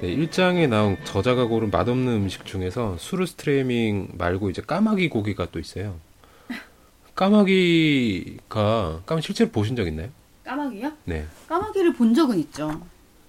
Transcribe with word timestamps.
네, 0.00 0.08
일장에 0.12 0.66
나온 0.68 0.96
저자가 1.04 1.46
고른 1.46 1.70
맛없는 1.70 2.12
음식 2.12 2.44
중에서 2.46 2.96
수르 2.98 3.26
스트레밍 3.26 4.08
말고 4.16 4.50
이제 4.50 4.62
까마귀 4.62 5.08
고기가 5.08 5.48
또 5.50 5.58
있어요. 5.58 5.96
까마귀가 7.16 9.02
까마귀 9.06 9.22
실제로 9.26 9.50
보신 9.50 9.74
적 9.74 9.88
있나요? 9.88 10.08
까마귀요? 10.44 10.92
네. 11.04 11.26
까마귀를 11.48 11.94
본 11.94 12.14
적은 12.14 12.38
있죠. 12.38 12.80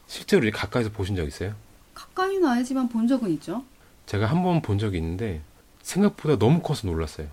실제로 0.06 0.44
이렇게 0.44 0.58
가까이서 0.60 0.92
보신 0.92 1.16
적 1.16 1.26
있어요? 1.28 1.54
가까이는 1.96 2.48
아니지만 2.48 2.88
본 2.90 3.08
적은 3.08 3.30
있죠. 3.32 3.64
제가 4.06 4.28
한 4.28 4.44
번 4.44 4.62
본 4.62 4.78
적이 4.78 4.98
있는데 4.98 5.42
생각보다 5.82 6.38
너무 6.38 6.62
커서 6.62 6.88
놀랐어요. 6.88 7.28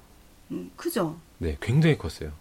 음, 0.50 0.70
크죠. 0.76 1.16
네, 1.38 1.56
굉장히 1.60 1.98
컸어요. 1.98 2.32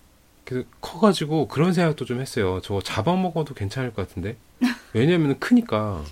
그래서 0.46 0.66
커가지고 0.80 1.48
그런 1.50 1.74
생각도 1.74 2.06
좀 2.06 2.22
했어요. 2.22 2.62
저거 2.64 2.82
잡아먹어도 2.82 3.54
괜찮을 3.54 3.94
것 3.94 4.08
같은데. 4.08 4.38
왜냐면 4.94 5.38
크니까 5.40 6.04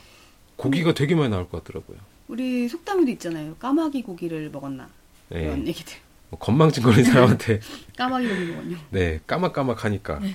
고기가 0.55 0.93
되게 0.93 1.15
많이 1.15 1.29
나올 1.29 1.49
것 1.49 1.63
같더라고요. 1.63 1.97
우리 2.27 2.67
속담에도 2.67 3.11
있잖아요. 3.11 3.55
까마귀 3.55 4.03
고기를 4.03 4.49
먹었나 4.49 4.87
네. 5.29 5.43
이런 5.43 5.67
얘기들. 5.67 5.97
뭐 6.29 6.39
건망증거린 6.39 7.03
사람한테 7.03 7.59
까마귀 7.97 8.27
고기 8.27 8.45
먹었냐. 8.45 8.77
네, 8.91 9.19
까막까막하니까 9.27 10.19
네. 10.19 10.33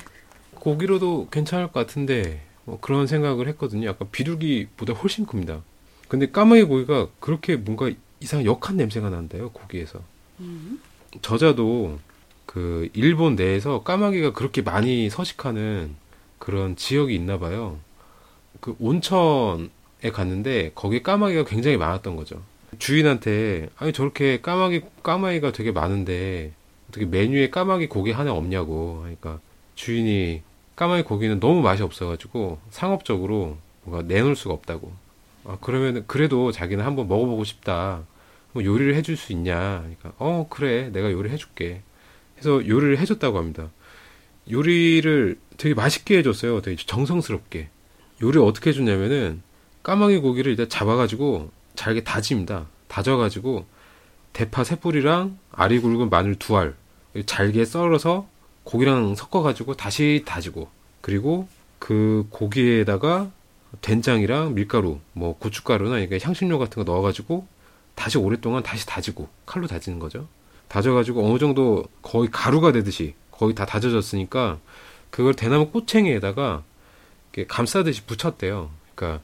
고기로도 0.55 1.29
괜찮을 1.31 1.69
것 1.69 1.81
같은데 1.87 2.43
뭐 2.65 2.79
그런 2.81 3.07
생각을 3.07 3.49
했거든요. 3.49 3.89
약간 3.89 4.09
비둘기보다 4.11 4.93
훨씬 4.93 5.27
큽니다. 5.27 5.63
근데 6.09 6.31
까마귀 6.31 6.65
고기가 6.65 7.09
그렇게 7.21 7.57
뭔가 7.57 7.91
이상 8.21 8.45
역한 8.45 8.77
냄새가 8.77 9.11
난대요 9.11 9.51
고기에서. 9.51 10.03
음. 10.41 10.81
저자도 11.23 11.99
그 12.47 12.89
일본 12.93 13.37
내에서 13.37 13.83
까마귀가 13.83 14.33
그렇게 14.33 14.63
많이 14.63 15.11
서식하는 15.11 15.95
그런 16.39 16.77
지역이 16.77 17.15
있나 17.15 17.39
봐요. 17.39 17.79
그 18.61 18.75
온천에 18.79 19.69
갔는데 20.13 20.73
거기 20.75 21.03
까마귀가 21.03 21.45
굉장히 21.45 21.77
많았던 21.77 22.17
거죠. 22.17 22.43
주인한테 22.79 23.69
아니 23.77 23.93
저렇게 23.93 24.41
까마귀 24.41 24.83
까마귀가 25.03 25.53
되게 25.53 25.73
많은데 25.73 26.53
어떻게 26.89 27.05
메뉴에 27.05 27.51
까마귀 27.51 27.89
고기 27.89 28.13
하나 28.13 28.33
없냐고 28.33 29.03
하니까 29.05 29.41
주인이 29.75 30.43
까마귀 30.77 31.03
고기는 31.03 31.41
너무 31.41 31.61
맛이 31.61 31.83
없어가지고 31.83 32.59
상업적으로 32.71 33.59
뭔가 33.83 34.07
내놓을 34.07 34.37
수가 34.37 34.55
없다고. 34.55 34.93
아 35.45 35.59
그러면 35.61 36.05
그래도 36.07 36.53
자기는 36.53 36.85
한번 36.85 37.09
먹어보고 37.09 37.45
싶다. 37.45 38.05
뭐 38.53 38.65
요리를 38.65 38.95
해줄 38.95 39.17
수 39.17 39.33
있냐? 39.33 39.81
그러니까 39.81 40.13
어 40.19 40.47
그래 40.49 40.91
내가 40.93 41.11
요리 41.11 41.31
해줄게. 41.31 41.83
해서 42.39 42.67
요리를 42.67 42.99
해줬다고 42.99 43.39
합니다. 43.39 43.71
요리를 44.51 45.39
되게 45.57 45.75
맛있게 45.75 46.19
해줬어요. 46.19 46.61
되게 46.61 46.77
정성스럽게. 46.77 47.69
요리 48.23 48.39
어떻게 48.39 48.71
해줬냐면은 48.71 49.43
까마귀 49.83 50.19
고기를 50.19 50.53
일단 50.53 50.69
잡아가지고 50.69 51.51
잘게 51.75 52.05
다집니다. 52.05 52.67
다져가지고 52.89 53.67
대파 54.33 54.65
세 54.65 54.77
뿌리랑 54.77 55.39
알이 55.53 55.81
굵은 55.81 56.11
마늘 56.11 56.35
두 56.37 56.57
알 56.57 56.75
잘게 57.27 57.65
썰어서 57.65 58.29
고기랑 58.65 59.15
섞어가지고 59.15 59.75
다시 59.75 60.23
다지고 60.27 60.69
그리고 61.01 61.49
그 61.79 62.27
고기에다가 62.31 63.31
된장이랑 63.81 64.55
밀가루 64.55 64.99
뭐 65.13 65.37
고춧가루나 65.39 66.07
향신료 66.23 66.59
같은 66.59 66.85
거 66.85 66.91
넣어가지고 66.91 67.47
다시 67.95 68.19
오랫동안 68.19 68.63
다시 68.63 68.87
다지고 68.87 69.29
칼로 69.47 69.67
다지는 69.67 69.99
거죠. 69.99 70.27
다져가지고 70.69 71.27
어느 71.27 71.39
정도 71.39 71.87
거의 72.03 72.29
가루가 72.31 72.73
되듯이 72.73 73.15
거의 73.31 73.55
다 73.55 73.65
다져졌으니까 73.65 74.59
그걸 75.11 75.35
대나무 75.35 75.71
꼬챙이에다가 75.71 76.63
감싸듯이 77.47 78.05
붙였대요. 78.05 78.71
그러니까 78.95 79.23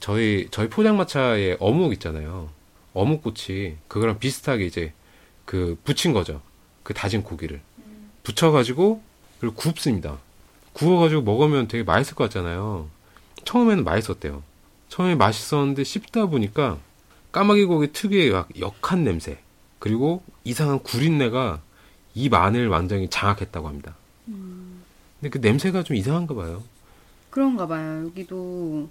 저희 0.00 0.48
저희 0.50 0.68
포장마차에 0.68 1.56
어묵 1.60 1.92
있잖아요. 1.94 2.50
어묵꼬치 2.94 3.78
그거랑 3.88 4.18
비슷하게 4.18 4.66
이제 4.66 4.92
그 5.44 5.78
붙인 5.84 6.12
거죠. 6.12 6.40
그 6.82 6.94
다진 6.94 7.22
고기를 7.22 7.60
붙여가지고 8.22 9.02
그리고 9.40 9.54
굽습니다. 9.56 10.18
구워가지고 10.72 11.22
먹으면 11.22 11.68
되게 11.68 11.84
맛있을 11.84 12.14
것 12.14 12.24
같잖아요. 12.24 12.88
처음에는 13.44 13.84
맛있었대요. 13.84 14.42
처음에 14.88 15.14
맛있었는데 15.14 15.84
씹다 15.84 16.26
보니까 16.26 16.78
까마귀 17.32 17.64
고기 17.64 17.92
특유의 17.92 18.30
막 18.30 18.48
역한 18.58 19.04
냄새 19.04 19.38
그리고 19.78 20.22
이상한 20.44 20.80
구린내가 20.82 21.60
입 22.14 22.34
안을 22.34 22.68
완전히 22.68 23.08
장악했다고 23.08 23.66
합니다. 23.68 23.96
근데 24.26 25.30
그 25.30 25.38
냄새가 25.38 25.82
좀 25.82 25.96
이상한가 25.96 26.34
봐요. 26.34 26.62
그런가 27.30 27.66
봐요. 27.66 28.04
여기도 28.04 28.90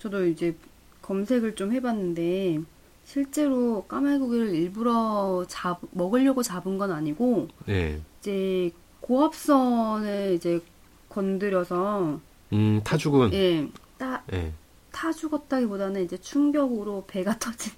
저도 0.00 0.26
이제 0.26 0.56
검색을 1.02 1.54
좀 1.54 1.72
해봤는데 1.72 2.60
실제로 3.04 3.84
까마귀 3.88 4.18
고기를 4.18 4.54
일부러 4.54 5.44
잡 5.48 5.80
먹으려고 5.92 6.42
잡은 6.42 6.78
건 6.78 6.92
아니고 6.92 7.48
네. 7.66 8.00
이제 8.20 8.70
고압선을 9.00 10.34
이제 10.34 10.60
건드려서 11.08 12.20
음, 12.52 12.80
타 12.84 12.96
죽은 12.96 13.32
예, 13.32 13.68
따, 13.96 14.22
예. 14.32 14.52
타 14.92 15.12
죽었다기보다는 15.12 16.04
이제 16.04 16.18
충격으로 16.18 17.04
배가 17.06 17.36
터진 17.40 17.72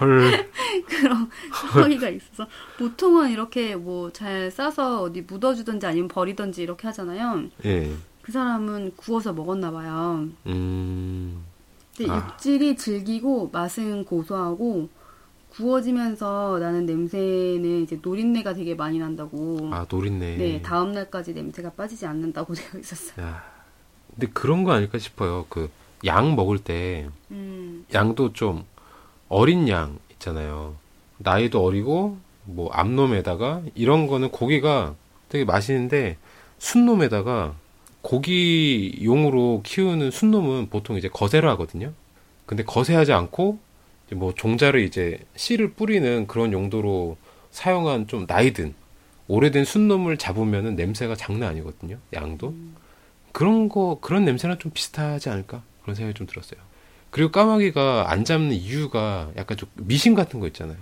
헐. 0.00 0.50
그런 0.86 1.30
상황이가 1.72 2.08
있어서 2.08 2.46
보통은 2.78 3.30
이렇게 3.30 3.76
뭐 3.76 4.10
잘 4.10 4.50
싸서 4.50 5.02
어디 5.02 5.22
묻어주든지 5.22 5.86
아니면 5.86 6.08
버리든지 6.08 6.62
이렇게 6.62 6.86
하잖아요. 6.88 7.44
예. 7.66 7.92
그 8.28 8.32
사람은 8.32 8.92
구워서 8.94 9.32
먹었나 9.32 9.70
봐요. 9.70 10.28
음. 10.44 11.42
근데 11.96 12.12
아. 12.12 12.16
육질이 12.16 12.76
질기고 12.76 13.48
맛은 13.50 14.04
고소하고 14.04 14.90
구워지면서 15.48 16.58
나는 16.60 16.84
냄새는 16.84 17.82
이제 17.84 17.98
노린내가 18.02 18.52
되게 18.52 18.74
많이 18.74 18.98
난다고. 18.98 19.70
아, 19.72 19.86
노린내. 19.88 20.36
네, 20.36 20.60
다음 20.60 20.92
날까지 20.92 21.32
냄새가 21.32 21.70
빠지지 21.70 22.04
않는다고 22.04 22.52
되어 22.52 22.78
있었어요. 22.78 23.24
야. 23.26 23.42
근데 24.10 24.26
그런 24.34 24.62
거 24.62 24.72
아닐까 24.72 24.98
싶어요. 24.98 25.46
그 25.48 25.70
양 26.04 26.36
먹을 26.36 26.58
때 26.58 27.08
음, 27.30 27.84
양도 27.94 28.32
좀 28.34 28.64
어린 29.28 29.68
양 29.68 29.98
있잖아요. 30.12 30.76
나이도 31.16 31.64
어리고 31.64 32.18
뭐 32.44 32.70
암놈에다가 32.72 33.62
이런 33.74 34.06
거는 34.06 34.30
고기가 34.30 34.94
되게 35.28 35.46
맛있는데 35.46 36.18
순놈에다가 36.58 37.54
고기용으로 38.08 39.60
키우는 39.64 40.10
순놈은 40.10 40.70
보통 40.70 40.96
이제 40.96 41.08
거세를 41.08 41.46
하거든요. 41.50 41.92
근데 42.46 42.64
거세하지 42.64 43.12
않고 43.12 43.58
뭐 44.12 44.32
종자를 44.34 44.80
이제 44.80 45.18
씨를 45.36 45.72
뿌리는 45.74 46.26
그런 46.26 46.54
용도로 46.54 47.18
사용한 47.50 48.06
좀 48.06 48.24
나이든 48.26 48.74
오래된 49.26 49.66
순놈을 49.66 50.16
잡으면은 50.16 50.74
냄새가 50.74 51.16
장난 51.16 51.50
아니거든요. 51.50 51.98
양도 52.14 52.54
그런 53.32 53.68
거 53.68 53.98
그런 54.00 54.24
냄새랑 54.24 54.58
좀 54.58 54.72
비슷하지 54.72 55.28
않을까 55.28 55.62
그런 55.82 55.94
생각이 55.94 56.16
좀 56.16 56.26
들었어요. 56.26 56.58
그리고 57.10 57.30
까마귀가 57.30 58.10
안 58.10 58.24
잡는 58.24 58.52
이유가 58.52 59.30
약간 59.36 59.58
좀 59.58 59.68
미신 59.74 60.14
같은 60.14 60.40
거 60.40 60.46
있잖아요. 60.46 60.78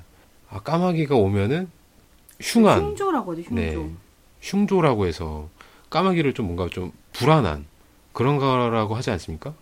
아 0.49 0.61
까마귀가 0.61 1.17
오면은 1.17 1.69
흉한 2.41 2.91
흉조라고 2.91 3.33
하죠, 3.33 3.43
흉조. 3.43 3.55
네. 3.57 3.91
흉조라고 4.43 5.07
해서 5.07 5.49
까마귀를 5.91 6.35
좀 6.35 6.47
뭔가 6.47 6.69
좀 6.69 6.93
불안한 7.19 7.67
그런 8.13 8.39
거라고 8.39 8.95
하지 8.95 9.11
않습니까? 9.11 9.55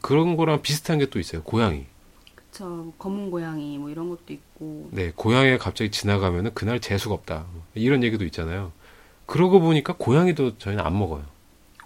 그런 0.00 0.36
거랑 0.36 0.62
비슷한 0.62 0.98
게 0.98 1.06
또 1.06 1.18
있어요. 1.18 1.42
고양이. 1.42 1.86
그쵸. 2.34 2.66
뭐 2.66 2.92
검은 2.98 3.30
고양이 3.30 3.78
뭐 3.78 3.90
이런 3.90 4.08
것도 4.08 4.32
있고. 4.32 4.88
네, 4.92 5.12
고양이가 5.14 5.58
갑자기 5.58 5.90
지나가면은 5.90 6.52
그날 6.54 6.80
재수가 6.80 7.14
없다. 7.14 7.46
이런 7.74 8.02
얘기도 8.02 8.24
있잖아요. 8.26 8.72
그러고 9.26 9.60
보니까 9.60 9.94
고양이도 9.96 10.58
저희는 10.58 10.84
안 10.84 10.98
먹어요. 10.98 11.24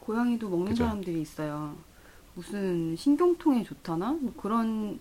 고양이도 0.01 0.49
먹는 0.49 0.67
그죠? 0.67 0.85
사람들이 0.85 1.21
있어요. 1.21 1.75
무슨 2.35 2.95
신경통에 2.97 3.65
좋다나? 3.65 4.13
뭐 4.21 4.33
그런 4.37 5.01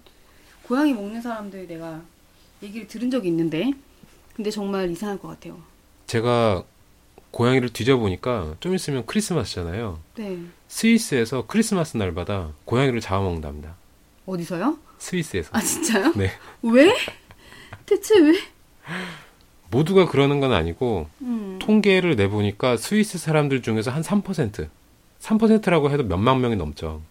고양이 0.64 0.94
먹는 0.94 1.22
사람들 1.22 1.68
내가 1.68 2.02
얘기를 2.64 2.88
들은 2.88 3.12
적이 3.12 3.28
있는데 3.30 3.72
근데 4.36 4.50
정말 4.50 4.90
이상할 4.90 5.20
것 5.20 5.28
같아요. 5.28 5.58
제가 6.08 6.64
고양이를 7.36 7.68
뒤져보니까 7.68 8.56
좀 8.62 8.74
있으면 8.76 9.06
크리스마스잖아요. 9.06 10.00
네. 10.16 10.40
스위스에서 10.70 11.44
크리스마스 11.46 11.98
날마다 11.98 12.54
고양이를 12.64 13.02
잡아먹는답니다. 13.02 13.76
어디서요? 14.26 14.78
스위스에서. 14.98 15.50
아 15.52 15.60
진짜요? 15.60 16.14
네. 16.16 16.32
왜? 16.62 16.96
대체 17.86 18.18
왜? 18.20 18.40
모두가 19.70 20.08
그러는 20.08 20.40
건 20.40 20.54
아니고 20.54 21.10
음. 21.24 21.60
통계를 21.62 22.16
내보니까 22.16 22.78
스위스 22.78 23.18
사람들 23.18 23.62
중에서 23.62 23.92
한 23.92 24.02
3%, 24.02 24.70
3%라고 25.20 25.92
해도 25.92 26.04
몇만 26.06 26.40
명이 26.40 26.56
넘죠. 26.56 27.02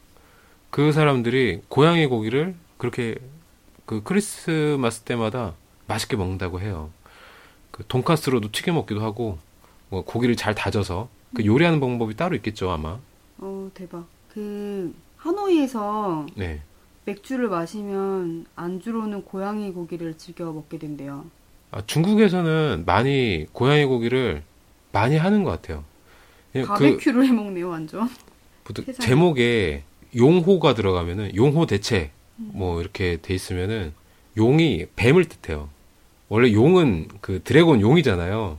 그 0.71 0.93
사람들이 0.93 1.61
고양이 1.69 2.07
고기를 2.07 2.55
그렇게 2.79 3.17
그 3.85 4.03
크리스마스 4.03 5.03
때마다 5.03 5.53
맛있게 5.87 6.17
먹는다고 6.17 6.63
해요. 6.63 6.89
그 7.71 7.85
돈가스로도 7.87 8.53
튀겨 8.53 8.73
먹기도 8.73 9.03
하고 9.03 9.39
뭐 9.95 10.05
고기를 10.05 10.35
잘 10.35 10.57
다져서 10.57 11.09
그 11.35 11.47
요리하는 11.47 11.79
방법이 11.79 12.17
따로 12.17 12.35
있겠죠 12.35 12.71
아마. 12.71 12.99
어 13.39 13.71
대박. 13.75 14.07
그 14.29 14.93
하노이에서 15.17 16.27
네. 16.35 16.61
맥주를 17.05 17.49
마시면 17.49 18.47
안주로는 18.57 19.25
고양이 19.25 19.71
고기를 19.71 20.19
즐겨 20.19 20.51
먹게 20.53 20.79
된대요. 20.79 21.27
아, 21.71 21.81
중국에서는 21.87 22.83
많이 22.87 23.47
고양이 23.53 23.85
고기를 23.85 24.43
많이 24.91 25.17
하는 25.17 25.45
것 25.45 25.51
같아요. 25.51 25.85
예, 26.57 26.63
그 26.63 26.69
바베큐를 26.69 27.25
해 27.27 27.33
먹네요, 27.33 27.69
완전. 27.69 28.09
보통 28.65 28.85
세상에. 28.85 29.07
제목에 29.07 29.85
용호가 30.17 30.75
들어가면은 30.75 31.37
용호 31.37 31.67
대체 31.67 32.11
뭐 32.37 32.81
이렇게 32.81 33.19
돼 33.23 33.35
있으면은 33.35 33.93
용이 34.37 34.87
뱀을 34.97 35.27
뜻해요. 35.27 35.69
원래 36.29 36.53
용은 36.53 37.09
그 37.21 37.41
드래곤 37.45 37.81
용이잖아요. 37.81 38.59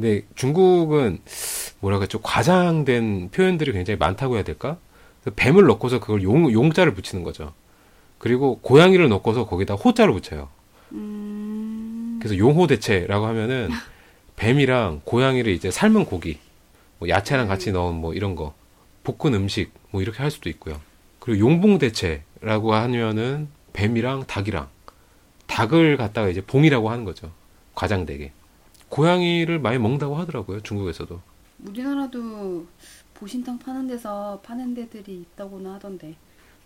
근데 0.00 0.22
중국은 0.34 1.18
뭐랄까 1.80 2.06
좀 2.06 2.22
과장된 2.24 3.28
표현들이 3.32 3.72
굉장히 3.72 3.98
많다고 3.98 4.36
해야 4.36 4.42
될까? 4.42 4.78
뱀을 5.36 5.66
넣고서 5.66 6.00
그걸 6.00 6.22
용 6.22 6.50
용자를 6.50 6.94
붙이는 6.94 7.22
거죠. 7.22 7.52
그리고 8.16 8.58
고양이를 8.60 9.10
넣고서 9.10 9.46
거기다 9.46 9.74
호자를 9.74 10.14
붙여요. 10.14 10.48
음, 10.92 12.18
그래서 12.18 12.38
용호 12.38 12.66
대체라고 12.66 13.26
하면은 13.26 13.68
뱀이랑 14.36 15.02
고양이를 15.04 15.52
이제 15.52 15.70
삶은 15.70 16.06
고기, 16.06 16.38
뭐 16.98 17.10
야채랑 17.10 17.46
같이 17.46 17.70
넣은 17.70 17.94
뭐 17.94 18.14
이런 18.14 18.34
거, 18.34 18.54
볶은 19.04 19.34
음식 19.34 19.70
뭐 19.90 20.00
이렇게 20.00 20.22
할 20.22 20.30
수도 20.30 20.48
있고요. 20.48 20.80
그리고 21.18 21.40
용봉 21.40 21.78
대체라고 21.78 22.72
하면은 22.72 23.48
뱀이랑 23.74 24.24
닭이랑 24.26 24.68
닭을 25.46 25.98
갖다가 25.98 26.30
이제 26.30 26.40
봉이라고 26.40 26.88
하는 26.88 27.04
거죠. 27.04 27.30
과장되게. 27.74 28.32
고양이를 28.90 29.58
많이 29.60 29.78
먹는다고 29.78 30.16
하더라고요. 30.16 30.60
중국에서도. 30.60 31.20
우리나라도 31.66 32.66
보신탕 33.14 33.58
파는 33.58 33.86
데서 33.86 34.40
파는 34.42 34.74
데들이 34.74 35.24
있다고는 35.32 35.70
하던데. 35.72 36.14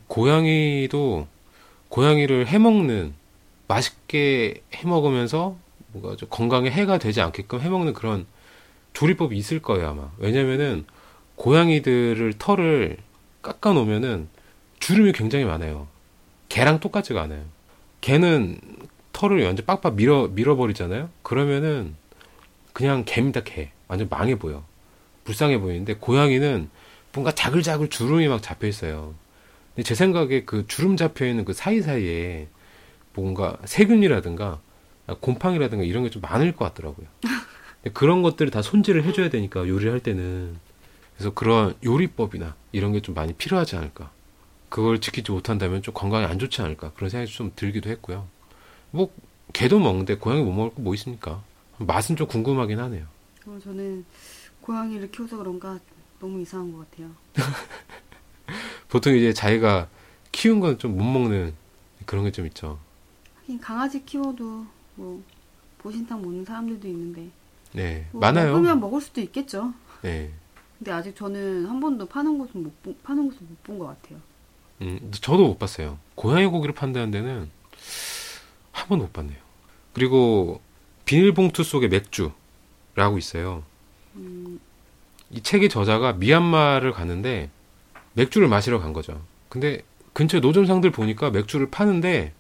고양이도 0.08 1.26
고양이를 1.88 2.48
해 2.48 2.58
먹는 2.58 3.14
맛있게 3.68 4.62
해 4.74 4.88
먹으면서 4.88 5.56
뭔가 5.92 6.16
좀 6.16 6.28
건강에 6.28 6.70
해가 6.70 6.98
되지 6.98 7.20
않게끔 7.20 7.60
해 7.60 7.68
먹는 7.68 7.92
그런 7.94 8.26
조리법이 8.92 9.36
있을 9.36 9.60
거예요 9.60 9.88
아마 9.88 10.10
왜냐면은 10.18 10.84
고양이들을 11.36 12.34
털을 12.38 12.98
깎아 13.42 13.72
놓으면은 13.72 14.28
주름이 14.80 15.12
굉장히 15.12 15.44
많아요 15.44 15.86
개랑 16.48 16.80
똑같지가 16.80 17.22
않아요 17.22 17.44
개는 18.00 18.58
털을 19.12 19.44
완전 19.44 19.64
빡빡 19.64 19.94
밀어 19.94 20.28
밀어버리잖아요 20.28 21.08
그러면은 21.22 21.94
그냥 22.74 23.04
개입니다 23.06 23.40
개 23.42 23.70
완전 23.88 24.08
망해 24.10 24.38
보여 24.38 24.66
불쌍해 25.24 25.58
보이는데 25.60 25.94
고양이는 25.94 26.68
뭔가 27.14 27.32
자글자글 27.32 27.88
주름이 27.88 28.28
막 28.28 28.42
잡혀 28.42 28.66
있어요 28.66 29.14
근데 29.74 29.86
제 29.86 29.94
생각에 29.94 30.44
그 30.44 30.66
주름 30.68 30.96
잡혀 30.98 31.26
있는 31.26 31.46
그 31.46 31.54
사이사이에 31.54 32.48
뭔가 33.14 33.56
세균이라든가 33.64 34.60
곰팡이라든가 35.20 35.84
이런 35.84 36.02
게 36.04 36.10
좀 36.10 36.22
많을 36.22 36.52
것 36.52 36.64
같더라고요. 36.66 37.06
그런 37.92 38.22
것들을 38.22 38.50
다 38.50 38.62
손질을 38.62 39.04
해줘야 39.04 39.28
되니까 39.30 39.60
요리를 39.68 39.92
할 39.92 40.00
때는 40.00 40.56
그래서 41.16 41.34
그런 41.34 41.74
요리법이나 41.84 42.54
이런 42.72 42.92
게 42.92 43.00
좀 43.00 43.14
많이 43.14 43.32
필요하지 43.34 43.76
않을까. 43.76 44.10
그걸 44.68 45.00
지키지 45.00 45.30
못한다면 45.32 45.82
좀 45.82 45.92
건강에 45.92 46.24
안 46.24 46.38
좋지 46.38 46.62
않을까 46.62 46.92
그런 46.94 47.10
생각이 47.10 47.30
좀 47.32 47.52
들기도 47.54 47.90
했고요. 47.90 48.26
뭐 48.90 49.12
개도 49.52 49.78
먹는데 49.78 50.16
고양이 50.16 50.42
못 50.42 50.52
먹을 50.52 50.70
거 50.74 50.80
뭐 50.82 50.94
있습니까? 50.94 51.42
맛은 51.78 52.16
좀 52.16 52.26
궁금하긴 52.26 52.78
하네요. 52.78 53.06
어, 53.46 53.58
저는 53.62 54.04
고양이를 54.60 55.10
키워서 55.10 55.36
그런가 55.36 55.78
너무 56.20 56.40
이상한 56.40 56.72
것 56.72 56.90
같아요. 56.90 57.10
보통 58.88 59.14
이제 59.16 59.32
자기가 59.32 59.88
키운 60.32 60.60
건 60.60 60.78
좀 60.78 60.96
못 60.96 61.04
먹는 61.04 61.54
그런 62.06 62.24
게 62.24 62.30
좀 62.30 62.46
있죠. 62.46 62.78
하긴 63.40 63.60
강아지 63.60 64.04
키워도 64.04 64.66
뭐 64.96 65.22
보신탕 65.78 66.22
먹는 66.22 66.44
사람들도 66.44 66.86
있는데 66.88 67.28
네, 67.72 68.06
뭐 68.12 68.20
많아요. 68.20 68.52
먹으면 68.52 68.80
먹을 68.80 69.00
수도 69.00 69.20
있겠죠. 69.20 69.74
네, 70.02 70.30
근데 70.78 70.92
아직 70.92 71.14
저는 71.16 71.66
한 71.66 71.80
번도 71.80 72.06
파는 72.06 72.38
곳은 72.38 72.62
못 72.62 72.82
본- 72.82 72.96
파는 73.02 73.26
곳은 73.28 73.46
못 73.48 73.62
본 73.64 73.78
것 73.78 73.86
같아요. 73.86 74.18
음, 74.82 75.10
저도 75.12 75.46
못 75.46 75.58
봤어요. 75.58 75.98
고양이 76.14 76.46
고기를 76.46 76.74
판다는 76.74 77.10
데는 77.10 77.50
한 78.72 78.88
번도 78.88 79.04
못 79.06 79.12
봤네요. 79.12 79.38
그리고 79.92 80.60
비닐봉투 81.04 81.62
속에 81.62 81.88
맥주라고 81.88 83.18
있어요. 83.18 83.62
음, 84.16 84.60
이 85.30 85.42
책의 85.42 85.68
저자가 85.68 86.14
미얀마를 86.14 86.92
갔는데 86.92 87.50
맥주를 88.14 88.48
마시러 88.48 88.80
간 88.80 88.92
거죠. 88.92 89.20
근데 89.48 89.82
근처 90.12 90.40
노점상들 90.40 90.90
보니까 90.90 91.30
맥주를 91.30 91.70
파는데 91.70 92.32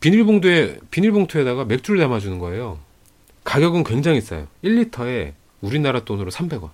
비닐봉투에 0.00 0.80
비닐봉투에다가 0.90 1.64
맥주를 1.64 2.00
담아주는 2.00 2.38
거예요. 2.38 2.78
가격은 3.44 3.84
굉장히 3.84 4.20
싸요. 4.20 4.48
1리터에 4.62 5.32
우리나라 5.60 6.04
돈으로 6.04 6.30
300원. 6.30 6.70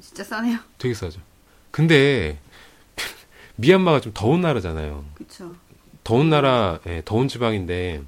진짜 0.00 0.24
싸네요. 0.24 0.58
되게 0.78 0.94
싸죠. 0.94 1.20
근데 1.70 2.38
미얀마가 3.56 4.00
좀 4.00 4.12
더운 4.14 4.40
나라잖아요. 4.40 5.04
그쵸. 5.14 5.54
더운 6.04 6.30
나라, 6.30 6.80
예, 6.86 7.02
더운 7.04 7.28
지방인데 7.28 8.02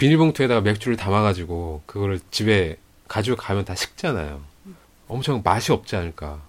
비닐봉투에다가 0.00 0.62
맥주를 0.62 0.96
담아가지고 0.96 1.82
그거를 1.84 2.20
집에 2.30 2.78
가지고 3.06 3.36
가면 3.36 3.66
다 3.66 3.74
식잖아요. 3.74 4.40
엄청 5.06 5.42
맛이 5.44 5.72
없지 5.72 5.94
않을까. 5.94 6.40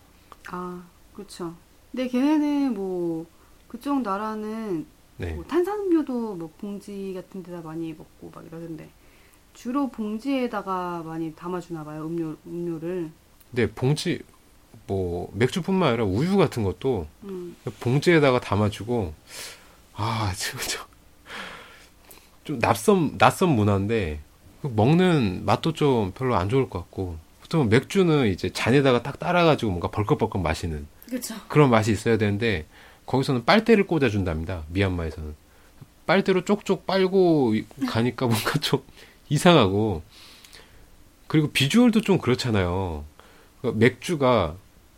아, 0.48 0.82
그쵸. 1.14 1.54
근데 1.92 2.08
걔네는 2.08 2.74
뭐 2.74 3.26
그쪽 3.68 4.02
나라는 4.02 4.86
네. 5.18 5.34
뭐 5.34 5.44
탄산음료도 5.44 6.36
뭐 6.36 6.54
봉지 6.60 7.12
같은 7.14 7.44
데다 7.44 7.60
많이 7.60 7.92
먹고 7.94 8.32
막 8.34 8.46
이러던데 8.46 8.90
주로 9.54 9.90
봉지에다가 9.90 11.04
많이 11.04 11.36
담아주나 11.36 11.84
봐요 11.84 12.06
음료 12.06 12.38
음료를. 12.48 13.12
근데 13.50 13.70
봉지 13.70 14.22
뭐 14.88 15.30
맥주뿐만 15.34 15.90
아니라 15.90 16.06
우유 16.06 16.38
같은 16.38 16.64
것도 16.64 17.06
음, 17.24 17.56
봉지에다가 17.82 18.40
담아주고 18.40 19.14
아 19.96 20.32
진짜 20.38 20.86
좀 22.44 22.60
낯선 22.60 23.18
낯선 23.18 23.50
문화인데 23.50 24.20
그 24.62 24.72
먹는 24.76 25.46
맛도 25.46 25.74
좀 25.74 26.12
별로 26.12 26.36
안 26.36 26.50
좋을 26.50 26.70
것 26.70 26.80
같고 26.80 27.18
보통 27.42 27.70
맥주는 27.70 28.28
이제 28.28 28.50
잔에다가 28.50 29.04
딱 29.04 29.20
따라가지고 29.20 29.72
뭔가 29.72 29.90
벌컥벌컥 29.90 30.42
마시는 30.42 30.88
그쵸. 31.10 31.36
그런 31.48 31.70
맛이 31.70 31.92
있어야 31.92 32.18
되는데 32.18 32.66
거기서는 33.06 33.46
빨대를 33.46 33.88
꽂아준답니다. 33.88 34.64
미얀마에서는 34.70 35.36
빨대로 36.06 36.46
쪽쪽 36.46 36.86
빨고 36.86 37.54
가니까 37.88 38.28
뭔가 38.28 38.60
좀 38.60 38.84
이상하고 39.30 40.02
그리고 41.28 41.50
비주얼도 41.52 42.02
좀 42.02 42.18
그렇잖아요. 42.18 43.06
그 43.62 43.74
맥주가 43.76 44.56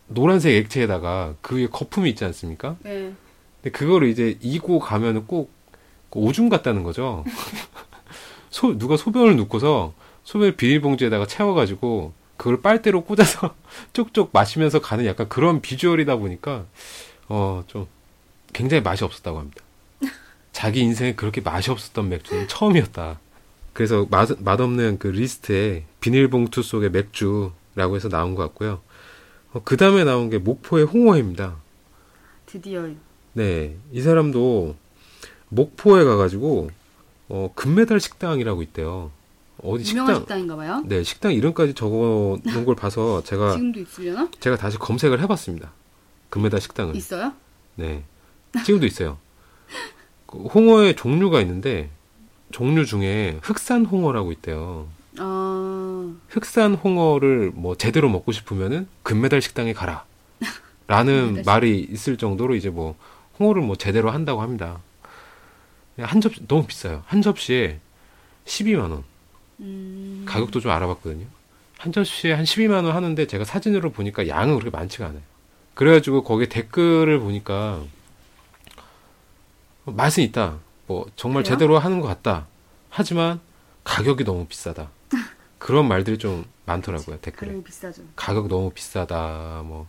노란색 0.08 0.56
액체에다가 0.56 1.36
그 1.42 1.58
위에 1.58 1.68
거품이 1.68 2.10
있지 2.10 2.26
않습니까? 2.26 2.76
네. 2.84 3.14
근데 3.62 3.78
그거를 3.78 4.10
이제 4.10 4.38
이고 4.42 4.80
가면은 4.80 5.26
꼭그 5.28 5.50
오줌 6.22 6.50
같다는 6.50 6.84
거죠. 6.84 7.24
소, 8.50 8.78
누가 8.78 8.98
소변을 8.98 9.36
누고서 9.38 9.94
소변을 10.24 10.56
비닐봉지에다가 10.56 11.26
채워가지고 11.28 12.14
그걸 12.38 12.62
빨대로 12.62 13.04
꽂아서 13.04 13.56
쪽쪽 13.94 14.30
마시면서 14.34 14.80
가는 14.82 15.06
약간 15.06 15.28
그런 15.30 15.62
비주얼이다 15.62 16.16
보니까 16.18 16.66
어 17.28 17.64
좀 17.68 17.88
굉장히 18.54 18.82
맛이 18.82 19.04
없었다고 19.04 19.40
합니다. 19.40 19.62
자기 20.52 20.82
인생에 20.82 21.16
그렇게 21.16 21.42
맛이 21.42 21.72
없었던 21.72 22.08
맥주는 22.10 22.48
처음이었다. 22.48 23.20
그래서 23.74 24.06
맛, 24.12 24.30
맛없는 24.40 25.00
그 25.00 25.08
리스트에 25.08 25.84
비닐봉투 26.00 26.62
속의 26.62 26.92
맥주라고 26.92 27.96
해서 27.96 28.08
나온 28.08 28.36
것 28.36 28.44
같고요. 28.44 28.82
어, 29.52 29.62
그 29.64 29.76
다음에 29.78 30.04
나온 30.04 30.30
게 30.30 30.38
목포의 30.38 30.86
홍어회입니다. 30.86 31.56
드디어 32.46 32.88
네, 33.34 33.76
이 33.92 34.02
사람도 34.02 34.76
목포에 35.54 36.04
가가지고 36.04 36.70
어, 37.30 37.52
금메달 37.56 38.00
식당이라고 38.00 38.62
있대요. 38.64 39.12
어디 39.62 39.90
유명한 39.92 40.16
식당? 40.16 40.22
식당 40.22 40.40
인가 40.40 40.56
봐요. 40.56 40.84
네, 40.86 41.04
식당 41.04 41.34
이름까지 41.34 41.74
적어 41.74 42.40
놓은 42.44 42.66
걸 42.66 42.76
봐서 42.76 43.24
제가 43.24 43.54
지금도 43.54 43.80
있으려나? 43.80 44.30
제가 44.40 44.58
다시 44.58 44.78
검색을 44.78 45.22
해봤습니다. 45.22 45.72
금메달 46.30 46.60
식당을. 46.60 46.96
있어요? 46.96 47.34
네, 47.76 48.04
지금도 48.66 48.86
있어요. 48.86 49.18
그 50.26 50.40
홍어의 50.40 50.96
종류가 50.96 51.40
있는데 51.42 51.90
종류 52.52 52.86
중에 52.86 53.40
흑산 53.42 53.86
홍어라고 53.86 54.32
있대요. 54.34 54.88
아, 55.20 56.14
흑산 56.30 56.74
홍어를 56.74 57.52
뭐 57.54 57.76
제대로 57.76 58.10
먹고 58.10 58.32
싶으면은 58.32 58.88
금메달 59.04 59.42
식당에 59.42 59.74
가라. 59.74 60.06
라는 60.88 61.44
말이 61.46 61.80
있을 61.80 62.18
정도로 62.18 62.56
이제 62.56 62.70
뭐 62.70 62.96
홍어를 63.40 63.62
뭐 63.62 63.76
제대로 63.78 64.12
한다고 64.12 64.42
합니다. 64.42 64.80
한 66.00 66.22
접시 66.22 66.46
너무 66.48 66.66
비싸요. 66.66 67.04
한 67.08 67.22
접시에 67.22 67.80
12만 68.46 68.90
원. 68.92 69.04
음, 69.60 70.26
가격도 70.28 70.60
좀 70.60 70.72
알아봤거든요. 70.72 71.26
한 71.78 71.92
접시에 71.92 72.34
한 72.34 72.44
12만 72.46 72.86
원 72.86 72.96
하는데 72.96 73.28
제가 73.28 73.44
사진으로 73.46 73.92
보니까 73.92 74.28
양은 74.28 74.56
그렇게 74.60 74.76
많지가 74.76 75.06
않아요. 75.08 75.22
그래가지고 75.76 76.24
거기에 76.24 76.48
댓글을 76.48 77.20
보니까 77.20 77.84
맛은 79.86 80.24
있다. 80.24 80.60
뭐 80.88 81.06
정말 81.16 81.44
그래요? 81.44 81.56
제대로 81.56 81.80
하는 81.80 82.00
것 82.00 82.08
같다. 82.08 82.48
하지만 82.90 83.40
가격이 83.84 84.24
너무 84.24 84.46
비싸다. 84.48 84.90
그런 85.58 85.88
말들이 85.88 86.18
좀 86.18 86.46
많더라고요 86.66 87.20
댓글에. 87.20 87.52
가격 88.16 88.48
너무 88.48 88.72
비싸다. 88.72 89.62
뭐 89.66 89.88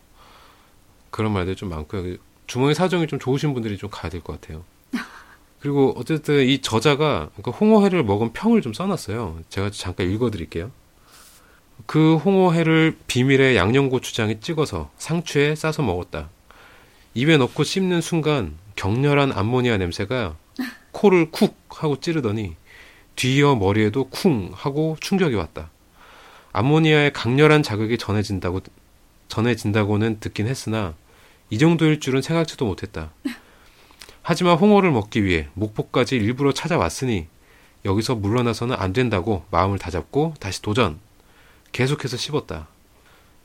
그런 1.10 1.32
말들이 1.32 1.56
좀 1.56 1.68
많고요. 1.68 2.16
주머니 2.46 2.74
사정이 2.74 3.06
좀 3.06 3.18
좋으신 3.18 3.54
분들이 3.54 3.76
좀 3.78 3.88
가야 3.90 4.10
될 4.10 4.20
것 4.20 4.40
같아요. 4.40 4.64
그리고 5.64 5.94
어쨌든 5.96 6.46
이 6.46 6.60
저자가 6.60 7.30
그 7.42 7.50
홍어회를 7.50 8.04
먹은 8.04 8.34
평을 8.34 8.60
좀 8.60 8.74
써놨어요. 8.74 9.40
제가 9.48 9.70
잠깐 9.70 10.10
읽어드릴게요. 10.10 10.70
그 11.86 12.16
홍어회를 12.16 12.98
비밀의 13.06 13.56
양념고추장에 13.56 14.40
찍어서 14.40 14.90
상추에 14.98 15.54
싸서 15.54 15.80
먹었다. 15.80 16.28
입에 17.14 17.38
넣고 17.38 17.64
씹는 17.64 18.02
순간 18.02 18.58
격렬한 18.76 19.32
암모니아 19.32 19.78
냄새가 19.78 20.36
코를 20.92 21.30
쿡 21.30 21.56
하고 21.70 21.98
찌르더니 21.98 22.56
뒤이어 23.16 23.54
머리에도 23.54 24.10
쿵 24.10 24.50
하고 24.52 24.98
충격이 25.00 25.34
왔다. 25.34 25.70
암모니아의 26.52 27.14
강렬한 27.14 27.62
자극이 27.62 27.96
전해진다고 27.96 28.60
전해진다고는 29.28 30.20
듣긴 30.20 30.46
했으나 30.46 30.92
이 31.48 31.56
정도일 31.56 32.00
줄은 32.00 32.20
생각지도 32.20 32.66
못했다. 32.66 33.12
하지만 34.26 34.56
홍어를 34.56 34.90
먹기 34.90 35.22
위해 35.22 35.48
목포까지 35.52 36.16
일부러 36.16 36.50
찾아왔으니 36.52 37.26
여기서 37.84 38.14
물러나서는 38.14 38.74
안 38.74 38.94
된다고 38.94 39.44
마음을 39.50 39.78
다잡고 39.78 40.32
다시 40.40 40.62
도전. 40.62 40.98
계속해서 41.72 42.16
씹었다. 42.16 42.66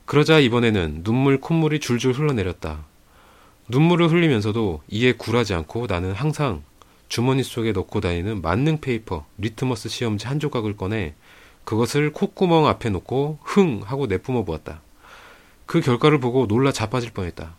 그러자 0.06 0.40
이번에는 0.40 1.04
눈물 1.04 1.42
콧물이 1.42 1.82
줄줄 1.82 2.14
흘러내렸다. 2.14 2.86
눈물을 3.68 4.10
흘리면서도 4.10 4.82
이에 4.88 5.12
굴하지 5.12 5.54
않고 5.54 5.88
나는 5.88 6.14
항상 6.14 6.64
주머니 7.10 7.44
속에 7.44 7.74
넣고 7.74 8.00
다니는 8.00 8.42
만능 8.42 8.80
페이퍼 8.80 9.26
리트머스 9.38 9.90
시험지 9.90 10.28
한 10.28 10.40
조각을 10.40 10.78
꺼내 10.78 11.14
그것을 11.66 12.14
콧구멍 12.14 12.68
앞에 12.68 12.90
놓고 12.90 13.40
흥 13.44 13.82
하고 13.84 14.08
내뿜어 14.08 14.46
보았다. 14.46 14.82
그 15.66 15.82
결과를 15.82 16.22
보고 16.22 16.48
놀라 16.48 16.72
자빠질 16.72 17.12
뻔했다. 17.12 17.58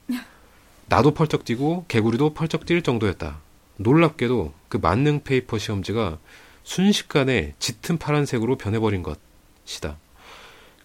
나도 0.90 1.12
펄쩍 1.12 1.44
뛰고 1.44 1.85
개구리도 1.87 2.35
펄쩍 2.35 2.66
뛸 2.66 2.82
정도였다. 2.82 3.38
놀랍게도 3.76 4.52
그 4.68 4.76
만능 4.76 5.23
페이퍼 5.23 5.56
시험지가 5.56 6.18
순식간에 6.64 7.54
짙은 7.61 7.97
파란색으로 7.97 8.59
변해버린 8.59 9.04
것이다. 9.04 9.99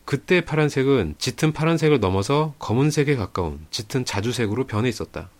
그때 0.06 0.42
파란색은 0.42 1.16
짙은 1.18 1.54
파란색을 1.54 2.00
넘어서 2.00 2.54
검은색에 2.60 3.16
가까운 3.16 3.66
짙은 3.72 4.06
자주색으로 4.06 4.68
변해 4.68 4.90
있었다. 4.90 5.32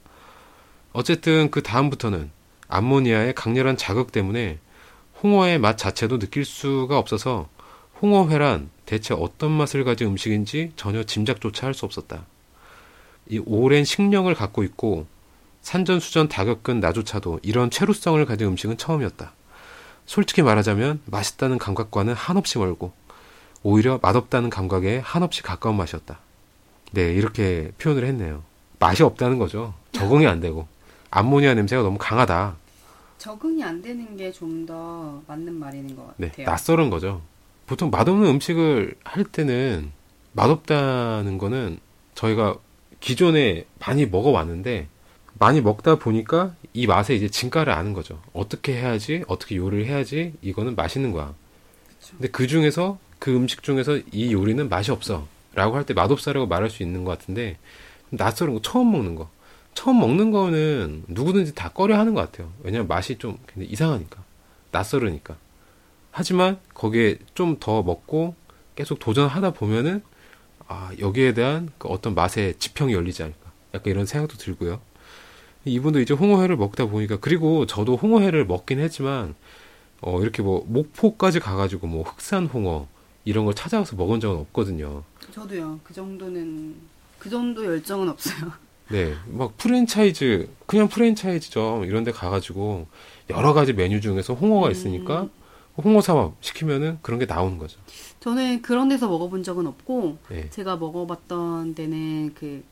어쨌든 0.94 1.52
그 1.52 1.62
다음부터는 1.62 2.32
암모니아의 2.68 3.36
강렬한 3.36 3.78
자극 3.78 4.12
때문에 4.12 4.58
홍어의 5.22 5.60
맛 5.60 5.78
자체도 5.78 6.18
느낄 6.18 6.44
수가 6.44 6.98
없어서 6.98 7.50
홍어회란 8.02 8.72
대체 8.88 9.14
어떤 9.14 9.52
맛을 9.52 9.84
가진 9.84 10.08
음식인지 10.08 10.72
전혀 10.76 11.04
짐작조차 11.04 11.68
할 11.68 11.76
수 11.76 11.86
없었다. 11.86 12.26
이 13.28 13.40
오랜 13.46 13.84
식령을 13.84 14.36
갖고 14.36 14.64
있고 14.64 15.08
산전수전 15.62 16.28
다 16.30 16.46
겪은 16.46 16.80
나조차도 16.80 17.40
이런 17.42 17.70
최루성을 17.72 18.24
가진 18.26 18.48
음식은 18.48 18.78
처음이었다. 18.78 19.34
솔직히 20.06 20.44
말하자면 20.44 21.02
맛있다는 21.06 21.58
감각과는 21.58 22.14
한없이 22.14 22.60
멀고 22.60 22.92
오히려 23.64 24.00
맛없다는 24.04 24.52
감각에 24.52 25.00
한없이 25.00 25.42
가까운 25.42 25.76
맛이었다. 25.78 26.20
네, 26.92 27.12
이렇게 27.14 27.72
표현을 27.80 28.06
했네요. 28.06 28.44
맛이 28.80 29.02
없다는 29.02 29.40
거죠. 29.40 29.74
적응이 29.92 30.28
안 30.28 30.40
되고. 30.40 30.68
암모니아 31.10 31.56
냄새가 31.56 31.82
너무 31.82 31.98
강하다. 31.98 32.56
적응이 33.18 33.64
안 33.64 33.82
되는 33.82 34.16
게 34.18 34.32
좀 34.32 34.66
더 34.68 35.22
맞는 35.28 35.54
말인 35.56 35.96
것 35.96 36.14
네, 36.18 36.28
같아요. 36.28 36.46
낯설은 36.46 36.90
거죠. 36.92 37.22
보통 37.66 37.90
맛없는 37.90 38.30
음식을 38.30 38.96
할 39.04 39.24
때는 39.24 39.92
맛없다는 40.34 41.40
거는 41.40 41.80
저희가 42.14 42.56
기존에 43.06 43.66
많이 43.78 44.08
먹어왔는데 44.08 44.88
많이 45.38 45.62
먹다 45.62 45.96
보니까 46.00 46.56
이 46.74 46.88
맛에 46.88 47.14
이제 47.14 47.30
진가를 47.30 47.72
아는 47.72 47.94
거죠. 47.94 48.20
어떻게 48.34 48.74
해야지, 48.74 49.24
어떻게 49.28 49.58
요리를 49.58 49.86
해야지 49.86 50.34
이거는 50.42 50.76
맛있는 50.76 51.12
거야. 51.12 51.36
그쵸. 52.00 52.14
근데 52.18 52.30
그 52.30 52.48
중에서 52.48 52.98
그 53.20 53.36
음식 53.36 53.62
중에서 53.62 54.00
이 54.12 54.34
요리는 54.34 54.68
맛이 54.70 54.90
없어. 54.90 55.28
라고 55.54 55.76
할 55.76 55.84
때 55.86 55.94
맛없어라고 55.94 56.48
말할 56.48 56.72
수 56.72 56.82
있는 56.82 57.04
것 57.04 57.18
같은데 57.20 57.60
낯설은 58.10 58.56
거 58.56 58.62
처음 58.64 58.92
먹는 58.92 59.14
거. 59.14 59.30
처음 59.76 60.00
먹는 60.00 60.32
거는 60.32 61.04
누구든지 61.08 61.54
다 61.54 61.70
꺼려 61.70 62.00
하는 62.00 62.16
것 62.16 62.22
같아요. 62.22 62.52
왜냐면 62.64 62.88
맛이 62.88 63.20
좀 63.20 63.38
이상하니까. 63.56 64.24
낯설으니까. 64.72 65.36
하지만 66.10 66.58
거기에 66.74 67.20
좀 67.36 67.60
더 67.60 67.84
먹고 67.84 68.34
계속 68.74 68.98
도전하다 68.98 69.52
보면은 69.52 70.02
아, 70.68 70.92
여기에 71.00 71.34
대한 71.34 71.70
그 71.78 71.88
어떤 71.88 72.16
맛의 72.16 72.56
지평이 72.58 72.94
열리지 72.94 73.24
않을까. 73.24 73.52
약간 73.74 73.92
이런 73.92 74.06
생각도 74.06 74.38
들고요. 74.38 74.80
이분도 75.66 76.00
이제 76.00 76.14
홍어회를 76.14 76.58
먹다 76.58 76.86
보니까 76.86 77.18
그리고 77.20 77.66
저도 77.66 77.96
홍어회를 77.96 78.46
먹긴 78.46 78.80
했지만 78.80 79.36
어, 80.02 80.22
이렇게 80.22 80.44
뭐 80.44 80.64
목포까지 80.68 81.40
가가지고 81.40 81.88
뭐 81.88 82.04
흑산 82.04 82.46
홍어 82.46 82.88
이런 83.26 83.46
걸 83.46 83.56
찾아가서 83.56 83.96
먹은 83.96 84.20
적은 84.20 84.38
없거든요. 84.42 85.04
저도요. 85.32 85.80
그 85.84 85.94
정도는 85.94 86.76
그 87.18 87.30
정도 87.30 87.66
열정은 87.66 88.10
없어요. 88.10 88.52
네, 88.90 89.16
막 89.26 89.58
프랜차이즈 89.58 90.48
그냥 90.68 90.88
프랜차이즈점 90.88 91.86
이런 91.86 92.04
데 92.04 92.12
가가지고 92.12 92.86
여러 93.32 93.54
가지 93.54 93.74
메뉴 93.74 94.00
중에서 94.00 94.36
홍어가 94.36 94.70
있으니까 94.70 95.24
음. 95.24 95.30
홍어 95.78 96.02
사밥 96.02 96.36
시키면은 96.42 97.00
그런 97.02 97.20
게 97.20 97.26
나오는 97.26 97.58
거죠. 97.58 97.80
저는 98.26 98.64
그런 98.64 98.90
데서 98.90 99.08
먹어본 99.08 99.44
적은 99.44 99.68
없고 99.68 100.18
네, 100.30 100.50
제가 100.50 100.78
먹어봤던 100.78 101.76
데는 101.76 102.34
그 102.34 102.64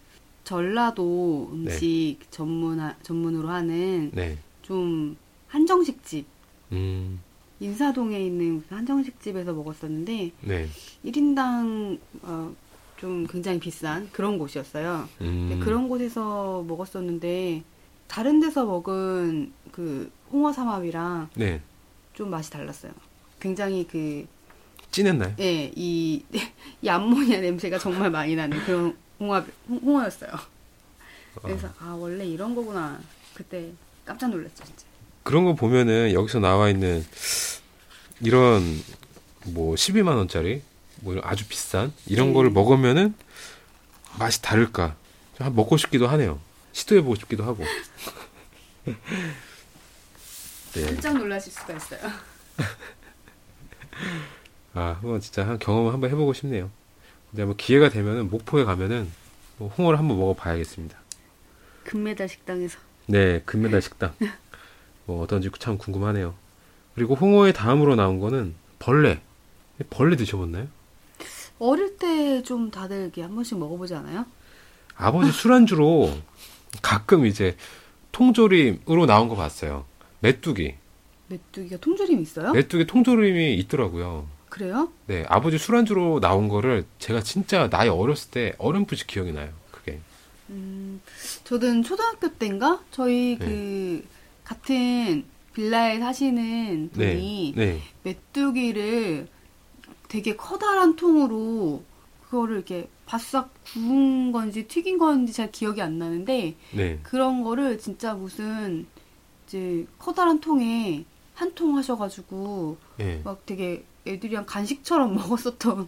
전라도 0.44 1.52
음식 1.54 2.18
전문 2.32 2.80
전문으로 3.04 3.50
하는 3.50 4.10
네, 4.16 4.40
좀 4.64 5.16
한정식 5.50 6.04
집. 6.04 6.26
음, 6.72 7.20
인사동에 7.60 8.20
있는 8.20 8.64
한정식 8.68 9.22
집에서 9.22 9.54
먹었었는데 9.54 10.32
네, 10.42 10.68
1인당 11.06 12.00
어, 12.24 12.56
좀 12.98 13.28
굉장히 13.28 13.60
비싼 13.60 14.10
그런 14.12 14.40
곳이었어요. 14.40 15.08
음, 15.22 15.50
근데 15.50 15.64
그런 15.64 15.88
곳에서 15.88 16.66
먹었었는데 16.68 17.62
다른 18.08 18.40
데서 18.40 18.66
먹은 18.66 19.54
그 19.72 20.12
홍어 20.32 20.52
삼합이랑 20.52 21.30
네, 21.36 21.62
좀 22.16 22.32
맛이 22.32 22.50
달랐어요. 22.50 22.92
굉장히 23.40 23.86
그 23.88 24.26
진했나요? 24.98 25.36
예, 25.40 25.72
이, 25.76 26.24
이 26.82 26.88
암모니아 26.88 27.42
냄새가 27.42 27.80
정말 27.80 28.10
많이 28.12 28.36
나는 28.36 28.64
그런 28.64 28.96
홍어, 29.20 29.44
홍- 29.68 29.80
홍어였어요. 29.84 30.32
그래서, 31.42 31.68
아, 31.80 31.96
원래 32.00 32.26
이런 32.26 32.54
거구나. 32.56 33.02
그때 33.34 33.72
깜짝 34.06 34.30
놀랐죠, 34.30 34.64
진짜. 34.64 34.86
그런 35.24 35.46
거 35.46 35.56
보면은 35.56 36.14
여기서 36.14 36.40
나와 36.40 36.70
있는 36.70 37.04
이런 38.22 38.62
뭐 39.48 39.74
12만 39.76 40.16
원짜리 40.16 40.62
뭐 41.02 41.20
아주 41.24 41.48
비싼 41.48 41.92
이런 42.06 42.28
네. 42.28 42.34
거를 42.34 42.52
먹으면은 42.52 43.16
맛이 44.20 44.42
다를까 44.44 44.96
먹고 45.40 45.78
싶기도 45.78 46.08
하네요. 46.08 46.40
시도해 46.74 47.02
보고 47.02 47.16
싶기도 47.16 47.44
하고. 47.44 47.64
네. 50.74 50.86
깜짝 50.86 51.18
놀라실 51.18 51.52
수가 51.52 51.74
있어요. 51.74 52.00
아, 54.74 54.98
한번 55.02 55.20
진짜 55.20 55.48
한 55.48 55.60
경험을 55.60 55.94
한번 55.94 56.10
해보고 56.10 56.34
싶네요. 56.34 56.70
근데 57.30 57.46
뭐 57.46 57.56
기회가 57.56 57.90
되면은 57.90 58.30
목포에 58.30 58.64
가면은 58.64 59.10
뭐 59.58 59.70
홍어를 59.70 60.00
한번 60.00 60.18
먹어봐야겠습니다. 60.18 60.98
금메달 61.84 62.30
식당에서. 62.30 62.80
네, 63.08 63.42
금메달 63.46 63.82
식당. 63.82 64.14
뭐 65.06 65.22
어떤지 65.22 65.50
참 65.60 65.78
궁금하네요. 65.78 66.34
그리고 66.96 67.16
홍어의 67.16 67.54
다음으로 67.54 67.96
나온 67.96 68.20
거는 68.20 68.56
벌레. 68.80 69.22
벌레 69.90 70.16
드셔봤나요? 70.16 70.68
어릴 71.60 71.98
때 71.98 72.42
좀 72.44 72.72
다들 72.72 73.04
이렇게 73.04 73.22
한 73.22 73.34
번씩 73.36 73.58
먹어보지 73.58 73.94
않아요? 73.96 74.26
아버지 74.96 75.32
술안주로 75.32 76.12
가끔 76.82 77.26
이제 77.26 77.56
통조림으로 78.12 79.06
나온 79.06 79.28
거 79.30 79.36
봤어요. 79.36 79.86
메뚜기. 80.20 80.76
메뚜기가 81.30 81.78
통조림 81.78 82.22
있어요? 82.22 82.52
메뚜기 82.52 82.86
통조림이 82.88 83.56
있더라고요. 83.56 84.28
그래요? 84.54 84.92
네, 85.08 85.26
아버지 85.30 85.58
술안주로 85.58 86.20
나온 86.20 86.48
거를 86.48 86.86
제가 87.00 87.24
진짜 87.24 87.72
나이 87.72 87.90
어렸을 87.90 88.30
때 88.30 88.54
어렴풋이 88.60 89.08
기억이 89.08 89.32
나요. 89.34 89.50
그게. 89.72 90.00
음, 90.52 91.02
저는 91.44 91.82
초등학교 91.82 92.30
때인가? 92.38 92.80
저희 92.92 93.36
네. 93.40 93.46
그, 93.46 94.06
같은 94.44 95.26
빌라에 95.56 95.98
사시는 95.98 96.92
네. 96.94 97.14
분이 97.16 97.54
네. 97.56 97.82
메뚜기를 98.04 99.28
되게 100.08 100.36
커다란 100.36 100.96
통으로 100.96 101.82
그거를 102.30 102.58
이렇게 102.58 102.88
바싹 103.08 103.50
구운 103.64 104.32
건지 104.32 104.68
튀긴 104.68 105.00
건지 105.00 105.34
잘 105.34 105.52
기억이 105.52 105.82
안 105.82 105.98
나는데 105.98 106.56
네. 106.74 107.00
그런 107.02 107.44
거를 107.44 107.80
진짜 107.80 108.14
무슨 108.14 108.86
이제 109.48 109.88
커다란 109.98 110.40
통에 110.40 111.06
한 111.34 111.56
통 111.56 111.76
하셔가지고 111.76 112.78
예. 113.00 113.20
막 113.24 113.44
되게 113.48 113.84
애들이랑 114.06 114.46
간식처럼 114.46 115.16
먹었었던 115.16 115.88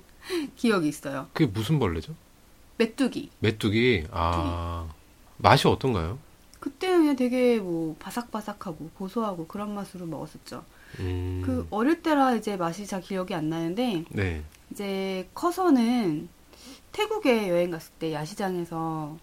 기억이 0.56 0.88
있어요. 0.88 1.28
그게 1.34 1.46
무슨 1.46 1.80
벌레죠? 1.80 2.14
메뚜기. 2.78 3.30
메뚜기. 3.40 4.08
아. 4.12 4.88
맛이 5.38 5.68
어떤가요? 5.68 6.18
그때는 6.60 7.00
그냥 7.02 7.16
되게 7.16 7.60
뭐 7.60 7.96
바삭바삭하고 8.00 8.90
고소하고 8.96 9.48
그런 9.48 9.76
맛으로 9.76 10.06
먹었었죠. 10.06 10.64
음. 11.00 11.42
그 11.46 11.68
어릴 11.70 12.02
때라 12.02 12.36
이제 12.36 12.58
맛이 12.58 12.88
잘 12.88 13.02
기억이 13.02 13.34
안 13.36 13.50
나는데 13.50 14.06
네. 14.10 14.44
이제 14.72 15.30
커서는 15.34 16.30
태국에 16.92 17.50
여행 17.50 17.72
갔을 17.72 17.92
때 18.00 18.14
야시장에서 18.14 19.18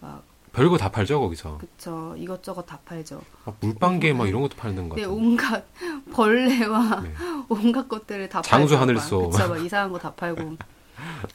막 0.00 0.24
별거 0.52 0.76
다 0.76 0.90
팔죠, 0.90 1.20
거기서. 1.20 1.58
그쵸 1.58 2.14
이것저것 2.18 2.62
다 2.66 2.78
팔죠. 2.84 3.22
막 3.44 3.56
물방개 3.60 4.12
막 4.12 4.28
이런 4.28 4.42
것도 4.42 4.56
파는 4.56 4.88
것네 4.88 5.02
같아요. 5.02 5.14
온갖 5.16 5.64
벌레와 6.12 7.00
네. 7.02 7.12
온갖 7.48 7.88
것들을 7.88 8.28
다 8.28 8.42
장수. 8.42 8.76
하늘소. 8.76 9.20
막. 9.22 9.30
그쵸 9.30 9.48
막 9.48 9.56
이상한 9.64 9.92
거 9.92 9.98
다 9.98 10.12
팔고. 10.14 10.56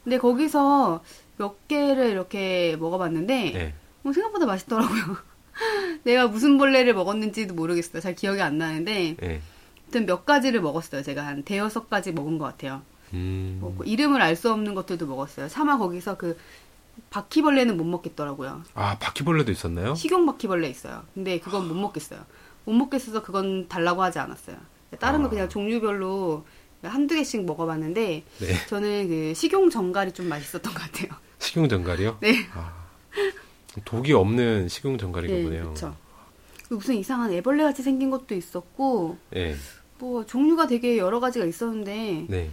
근데 0.03 0.17
거기서 0.17 1.01
몇 1.37 1.67
개를 1.67 2.09
이렇게 2.11 2.75
먹어봤는데 2.79 3.51
네. 3.51 3.73
어, 4.03 4.11
생각보다 4.13 4.45
맛있더라고요. 4.45 5.17
내가 6.03 6.27
무슨 6.27 6.57
벌레를 6.57 6.93
먹었는지도 6.93 7.53
모르겠어요. 7.53 8.01
잘 8.01 8.15
기억이 8.15 8.41
안 8.41 8.57
나는데 8.57 9.15
네. 9.19 9.41
아무튼 9.85 10.05
몇 10.05 10.25
가지를 10.25 10.61
먹었어요. 10.61 11.01
제가 11.03 11.25
한 11.25 11.43
대여섯 11.43 11.89
가지 11.89 12.11
먹은 12.11 12.37
것 12.37 12.45
같아요. 12.45 12.81
음. 13.13 13.59
먹고 13.61 13.83
이름을 13.85 14.21
알 14.21 14.35
수 14.35 14.51
없는 14.51 14.75
것들도 14.75 15.05
먹었어요. 15.07 15.47
차마 15.47 15.77
거기서 15.77 16.17
그 16.17 16.37
바퀴벌레는 17.09 17.77
못 17.77 17.83
먹겠더라고요. 17.85 18.63
아, 18.73 18.97
바퀴벌레도 18.99 19.51
있었나요? 19.51 19.95
식용 19.95 20.25
바퀴벌레 20.25 20.69
있어요. 20.69 21.03
근데 21.13 21.39
그건 21.39 21.67
못 21.67 21.73
먹겠어요. 21.75 22.19
못 22.65 22.73
먹겠어서 22.73 23.23
그건 23.23 23.67
달라고 23.67 24.01
하지 24.03 24.19
않았어요. 24.19 24.57
다른 24.99 25.21
거 25.21 25.27
아. 25.27 25.29
그냥 25.29 25.49
종류별로 25.49 26.45
한두 26.83 27.15
개씩 27.15 27.45
먹어봤는데 27.45 28.23
네. 28.39 28.65
저는 28.67 29.07
그 29.07 29.33
식용 29.33 29.69
정갈이 29.69 30.11
좀 30.13 30.27
맛있었던 30.27 30.73
것 30.73 30.79
같아요. 30.79 31.09
식용전갈이요? 31.39 32.17
네. 32.21 32.47
아. 32.53 32.85
독이 33.83 34.13
없는 34.13 34.69
식용전갈인가 34.69 35.35
네, 35.35 35.43
보네요. 35.43 35.63
그렇죠. 35.63 35.95
무슨 36.69 36.95
이상한 36.95 37.31
애벌레 37.31 37.63
같이 37.63 37.83
생긴 37.83 38.09
것도 38.09 38.35
있었고 38.35 39.17
네. 39.31 39.55
뭐 39.99 40.25
종류가 40.25 40.67
되게 40.67 40.97
여러 40.97 41.19
가지가 41.19 41.45
있었는데 41.45 42.25
네. 42.27 42.49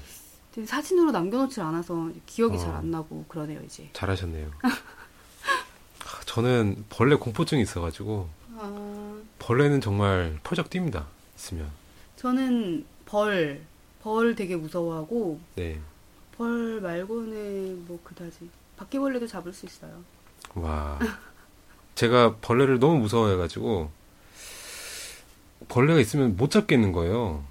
사진으로 0.66 1.10
남겨놓질 1.12 1.62
않아서 1.62 2.10
기억이 2.26 2.56
어. 2.56 2.58
잘안 2.58 2.90
나고 2.90 3.24
그러네요 3.28 3.60
이제. 3.64 3.88
잘하셨네요. 3.92 4.50
아, 4.62 6.20
저는 6.26 6.84
벌레 6.90 7.16
공포증이 7.16 7.62
있어가지고 7.62 8.28
아, 8.56 9.20
벌레는 9.38 9.80
정말 9.80 10.38
펄쩍 10.42 10.68
뜁니다. 10.70 11.06
있으면. 11.36 11.70
저는 12.16 12.84
벌, 13.06 13.62
벌 14.02 14.34
되게 14.34 14.56
무서워하고 14.56 15.40
네. 15.56 15.80
벌 16.36 16.80
말고는 16.80 17.86
뭐 17.86 17.98
그다지 18.04 18.48
바퀴벌레도 18.76 19.26
잡을 19.26 19.52
수 19.52 19.66
있어요. 19.66 20.02
와. 20.54 20.98
제가 21.94 22.36
벌레를 22.40 22.78
너무 22.78 22.98
무서워해가지고 23.00 23.90
벌레가 25.68 26.00
있으면 26.00 26.36
못 26.36 26.50
잡겠는 26.50 26.92
거예요. 26.92 27.44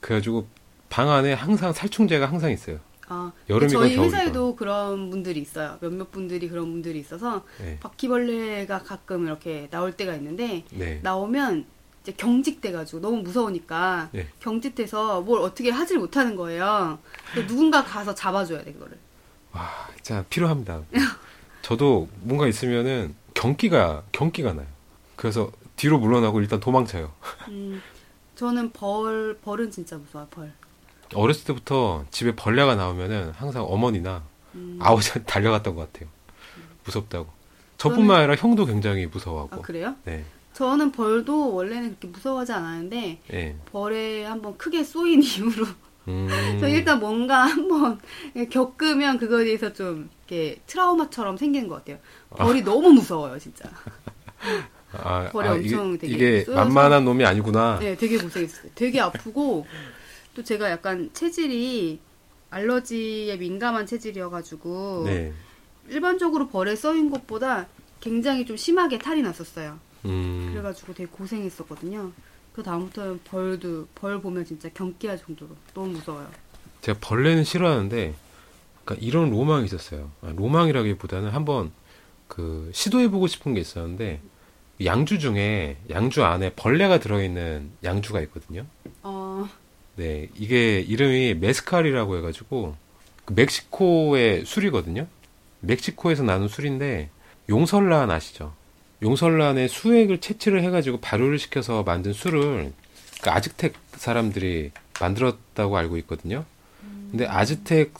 그래가지고 0.00 0.46
방 0.92 1.08
안에 1.08 1.32
항상 1.32 1.72
살충제가 1.72 2.26
항상 2.26 2.50
있어요. 2.50 2.78
아, 3.08 3.32
여름이건 3.48 3.82
저희 3.82 3.96
겨울이건. 3.96 4.04
회사에도 4.04 4.54
그런 4.54 5.08
분들이 5.08 5.40
있어요. 5.40 5.78
몇몇 5.80 6.10
분들이 6.12 6.50
그런 6.50 6.70
분들이 6.70 6.98
있어서 6.98 7.46
네. 7.58 7.78
바퀴벌레가 7.80 8.82
가끔 8.82 9.24
이렇게 9.24 9.68
나올 9.70 9.92
때가 9.92 10.14
있는데 10.16 10.64
네. 10.70 11.00
나오면 11.02 11.64
이제 12.02 12.12
경직돼가지고 12.12 13.00
너무 13.00 13.22
무서우니까 13.22 14.10
네. 14.12 14.28
경직돼서 14.40 15.22
뭘 15.22 15.40
어떻게 15.40 15.70
하질 15.70 15.98
못하는 15.98 16.36
거예요. 16.36 16.98
누군가 17.48 17.82
가서 17.82 18.14
잡아줘야 18.14 18.62
돼 18.62 18.74
그거를. 18.74 18.98
와, 19.52 19.70
진짜 20.02 20.22
필요합니다. 20.28 20.82
저도 21.62 22.10
뭔가 22.20 22.46
있으면은 22.46 23.14
경기가 23.32 24.02
경기가 24.12 24.52
나요. 24.52 24.66
그래서 25.16 25.50
뒤로 25.76 25.98
물러나고 25.98 26.42
일단 26.42 26.60
도망쳐요. 26.60 27.10
음, 27.48 27.80
저는 28.34 28.72
벌 28.72 29.38
벌은 29.42 29.70
진짜 29.70 29.96
무서워요. 29.96 30.28
벌. 30.30 30.52
어렸을 31.14 31.44
때부터 31.44 32.04
집에 32.10 32.34
벌레가 32.34 32.74
나오면은 32.74 33.30
항상 33.36 33.64
어머니나 33.64 34.22
음, 34.54 34.78
아버지한테 34.80 35.24
달려갔던 35.30 35.74
것 35.74 35.92
같아요. 35.92 36.08
무섭다고. 36.84 37.28
저뿐만 37.78 38.18
아니라 38.18 38.34
형도 38.36 38.64
굉장히 38.66 39.06
무서워하고. 39.06 39.56
아 39.56 39.58
그래요? 39.60 39.94
네. 40.04 40.24
저는 40.54 40.92
벌도 40.92 41.54
원래는 41.54 41.88
그렇게 41.90 42.08
무서워하지 42.08 42.52
않았는데 42.52 43.20
네. 43.28 43.56
벌에 43.72 44.24
한번 44.24 44.56
크게 44.58 44.84
쏘인 44.84 45.22
이후로 45.24 45.66
음. 46.08 46.28
저 46.60 46.68
일단 46.68 47.00
뭔가 47.00 47.44
한번 47.44 48.00
겪으면 48.50 49.18
그거에 49.18 49.44
대해서 49.44 49.72
좀 49.72 50.10
이렇게 50.28 50.60
트라우마처럼 50.66 51.36
생기는 51.36 51.68
것 51.68 51.76
같아요. 51.76 51.98
벌이 52.30 52.62
너무 52.62 52.90
무서워요, 52.90 53.38
진짜. 53.38 53.68
아, 54.92 55.28
벌이 55.32 55.48
아, 55.48 55.52
엄청 55.52 55.94
이게, 55.94 55.98
되게 55.98 56.14
이게 56.14 56.44
쏘여서- 56.44 56.54
만만한 56.54 57.04
놈이 57.04 57.24
아니구나. 57.24 57.78
네, 57.80 57.96
되게 57.96 58.18
고생했어요. 58.18 58.70
되게 58.74 59.00
아프고 59.00 59.66
또 60.34 60.42
제가 60.42 60.70
약간 60.70 61.10
체질이 61.12 62.00
알러지에 62.50 63.36
민감한 63.36 63.86
체질이어가지고 63.86 65.02
네. 65.06 65.32
일반적으로 65.88 66.48
벌에 66.48 66.76
쏘인 66.76 67.10
것보다 67.10 67.66
굉장히 68.00 68.44
좀 68.44 68.56
심하게 68.56 68.98
탈이 68.98 69.22
났었어요. 69.22 69.78
음. 70.04 70.50
그래가지고 70.52 70.94
되게 70.94 71.08
고생했었거든요. 71.10 72.12
그 72.52 72.62
다음부터는 72.62 73.20
벌도 73.24 73.88
벌 73.94 74.20
보면 74.20 74.44
진짜 74.44 74.68
경기할 74.68 75.18
정도로 75.18 75.56
너무 75.72 75.92
무서워요. 75.92 76.28
제가 76.82 76.98
벌레는 77.00 77.44
싫어하는데, 77.44 78.14
그러니까 78.84 79.06
이런 79.06 79.30
로망이 79.30 79.64
있었어요. 79.64 80.10
아, 80.20 80.32
로망이라기보다는 80.36 81.30
한번 81.30 81.72
그 82.28 82.70
시도해보고 82.74 83.26
싶은 83.28 83.54
게 83.54 83.60
있었는데, 83.60 84.20
양주 84.84 85.18
중에 85.18 85.78
양주 85.90 86.24
안에 86.24 86.54
벌레가 86.54 86.98
들어있는 86.98 87.70
양주가 87.84 88.20
있거든요. 88.22 88.66
어, 89.02 89.31
네, 89.96 90.28
이게 90.36 90.80
이름이 90.80 91.34
메스칼이라고 91.34 92.16
해가지고 92.18 92.76
그 93.24 93.34
멕시코의 93.34 94.44
술이거든요. 94.46 95.06
멕시코에서 95.60 96.22
나는 96.22 96.48
술인데 96.48 97.10
용설란 97.48 98.10
아시죠? 98.10 98.54
용설란의 99.02 99.68
수액을 99.68 100.18
채취를 100.18 100.62
해가지고 100.62 101.00
발효를 101.00 101.38
시켜서 101.38 101.82
만든 101.82 102.12
술을 102.12 102.72
그 103.22 103.30
아즈텍 103.30 103.74
사람들이 103.94 104.70
만들었다고 105.00 105.76
알고 105.76 105.96
있거든요. 105.98 106.44
근데 107.10 107.26
아즈텍 107.26 107.92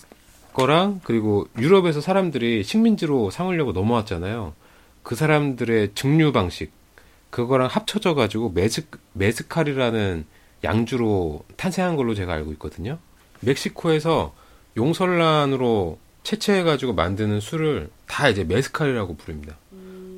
거랑 0.52 1.00
그리고 1.04 1.46
유럽에서 1.58 2.00
사람들이 2.00 2.62
식민지로 2.64 3.30
삼으려고 3.30 3.72
넘어왔잖아요. 3.72 4.54
그 5.02 5.14
사람들의 5.14 5.92
증류 5.94 6.32
방식 6.32 6.72
그거랑 7.30 7.68
합쳐져 7.68 8.14
가지고 8.14 8.50
메스 8.50 8.86
메스칼이라는 9.14 10.26
양주로 10.64 11.44
탄생한 11.56 11.96
걸로 11.96 12.14
제가 12.14 12.32
알고 12.32 12.52
있거든요. 12.52 12.98
멕시코에서 13.40 14.34
용설란으로 14.76 15.98
채취해가지고 16.22 16.94
만드는 16.94 17.40
술을 17.40 17.90
다 18.06 18.28
이제 18.28 18.44
메스칼이라고 18.44 19.16
부릅니다. 19.16 19.56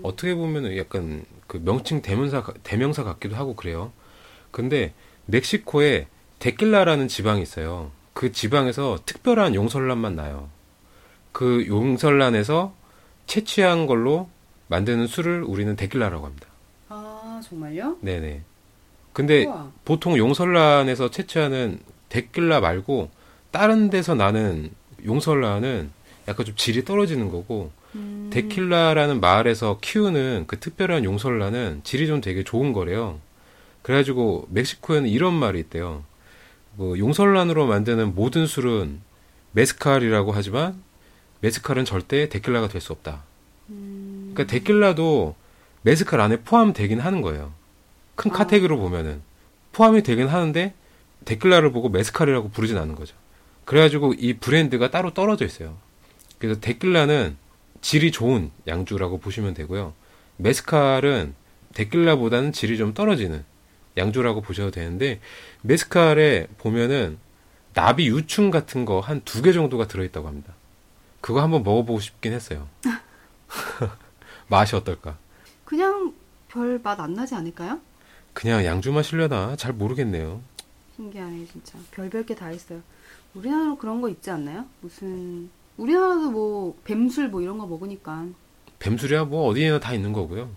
어떻게 0.03 0.35
보면 0.35 0.77
약간 0.77 1.25
그 1.47 1.61
명칭 1.65 2.03
대명사, 2.03 2.45
대명사 2.63 3.05
같기도 3.05 3.37
하고 3.37 3.55
그래요. 3.57 3.93
근데 4.51 4.93
멕시코에 5.27 6.09
데킬라라는 6.39 7.09
지방이 7.09 7.43
있어요. 7.43 7.91
그 8.13 8.33
지방에서 8.33 8.99
특별한 9.07 9.55
용설란만 9.55 10.15
나요. 10.15 10.49
그 11.33 11.67
용설란에서 11.67 12.75
채취한 13.27 13.87
걸로 13.87 14.29
만드는 14.69 15.07
술을 15.07 15.43
우리는 15.43 15.75
데킬라라고 15.75 16.27
합니다. 16.27 16.47
아 16.89 17.41
정말요? 17.43 17.99
네네. 18.01 18.43
근데 19.15 19.47
우와. 19.47 19.71
보통 19.87 20.19
용설란에서 20.19 21.11
채취하는 21.11 21.79
데킬라 22.11 22.61
말고 22.61 23.11
다른 23.51 23.89
데서 23.89 24.15
나는 24.15 24.71
용설란은 25.07 25.91
약간 26.29 26.45
좀 26.45 26.55
질이 26.57 26.85
떨어지는 26.85 27.31
거고 27.31 27.71
음, 27.95 28.29
데킬라라는 28.33 29.21
마을에서 29.21 29.79
키우는 29.81 30.45
그 30.47 30.59
특별한 30.59 31.05
용설란은 31.05 31.81
질이 31.85 32.07
좀 32.07 32.21
되게 32.21 32.43
좋은 32.45 32.73
거래요. 32.73 33.21
그래가지고 33.83 34.49
멕시코에는 34.51 35.09
이런 35.09 35.33
말이 35.35 35.61
있대요. 35.61 36.05
뭐 36.77 36.99
용설란으로 36.99 37.67
만드는 37.67 38.15
모든 38.15 38.47
술은 38.47 39.01
메스칼이라고 39.53 40.33
하지만 40.33 40.83
메스칼은 41.41 41.85
절대 41.85 42.29
데킬라가 42.29 42.67
될 42.69 42.81
수 42.81 42.93
없다. 42.93 43.23
음, 43.71 44.33
그러니까 44.35 44.51
데킬라도 44.53 45.37
메스칼 45.83 46.21
안에 46.21 46.39
포함되긴 46.41 46.99
하는 46.99 47.21
거예요. 47.23 47.53
큰 48.17 48.31
아. 48.31 48.35
카테고리로 48.35 48.79
보면은 48.79 49.23
포함이 49.73 50.03
되긴 50.03 50.29
하는데 50.29 50.75
데킬라를 51.25 51.73
보고 51.73 51.89
메스칼이라고 51.89 52.51
부르진 52.51 52.79
않는 52.79 52.95
거죠. 52.95 53.17
그래가지고 53.65 54.15
이 54.15 54.35
브랜드가 54.35 54.91
따로 54.91 55.13
떨어져 55.15 55.45
있어요. 55.47 55.77
그래서 56.39 56.61
데킬라는 56.61 57.37
질이 57.81 58.13
좋은 58.13 58.51
양주라고 58.67 59.19
보시면 59.19 59.55
되고요. 59.55 59.95
메스칼은 60.37 61.35
데킬라보다는 61.75 62.53
질이 62.53 62.77
좀 62.77 62.95
떨어지는 62.95 63.45
양주라고 63.97 64.41
보셔도 64.43 64.71
되는데 64.71 65.21
메스칼에 65.63 66.47
보면은 66.59 67.19
나비 67.75 68.07
유충 68.09 68.51
같은 68.51 68.85
거 68.85 69.01
한 69.01 69.23
두 69.25 69.43
개 69.43 69.53
정도가 69.53 69.89
들어있다고 69.89 70.29
합니다. 70.29 70.53
그거 71.21 71.43
한번 71.43 71.63
먹어보고 71.63 72.01
싶긴 72.01 72.33
했어요. 72.33 72.69
맛이 74.49 74.77
어떨까? 74.77 75.17
그냥 75.65 76.13
별 76.49 76.79
맛 76.83 77.01
안 77.01 77.15
나지 77.15 77.35
않을까요? 77.35 77.81
그냥 78.35 78.65
양주 78.65 78.93
마시려나 78.93 79.57
잘 79.57 79.73
모르겠네요. 79.73 80.41
신기하네 80.97 81.47
진짜 81.47 81.79
별별 81.93 82.25
게 82.27 82.35
다 82.35 82.51
있어요. 82.51 82.81
우리나라도 83.35 83.77
그런 83.77 84.01
거 84.01 84.09
있지 84.09 84.31
않나요? 84.31 84.65
무슨 84.81 85.51
우리나라도 85.77 86.31
뭐 86.31 86.77
뱀술 86.85 87.29
뭐 87.29 87.41
이런 87.43 87.59
거 87.59 87.67
먹으니까 87.67 88.27
뱀술이야 88.79 89.25
뭐 89.25 89.49
어디에나 89.49 89.81
다 89.81 89.93
있는 89.95 90.13
거고요. 90.13 90.51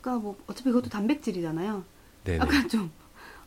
그러니까 0.00 0.22
뭐 0.22 0.36
어차피 0.46 0.70
그것도 0.70 0.88
단백질이잖아요. 0.90 1.84
네. 2.24 2.38
약간 2.38 2.66
좀 2.68 2.90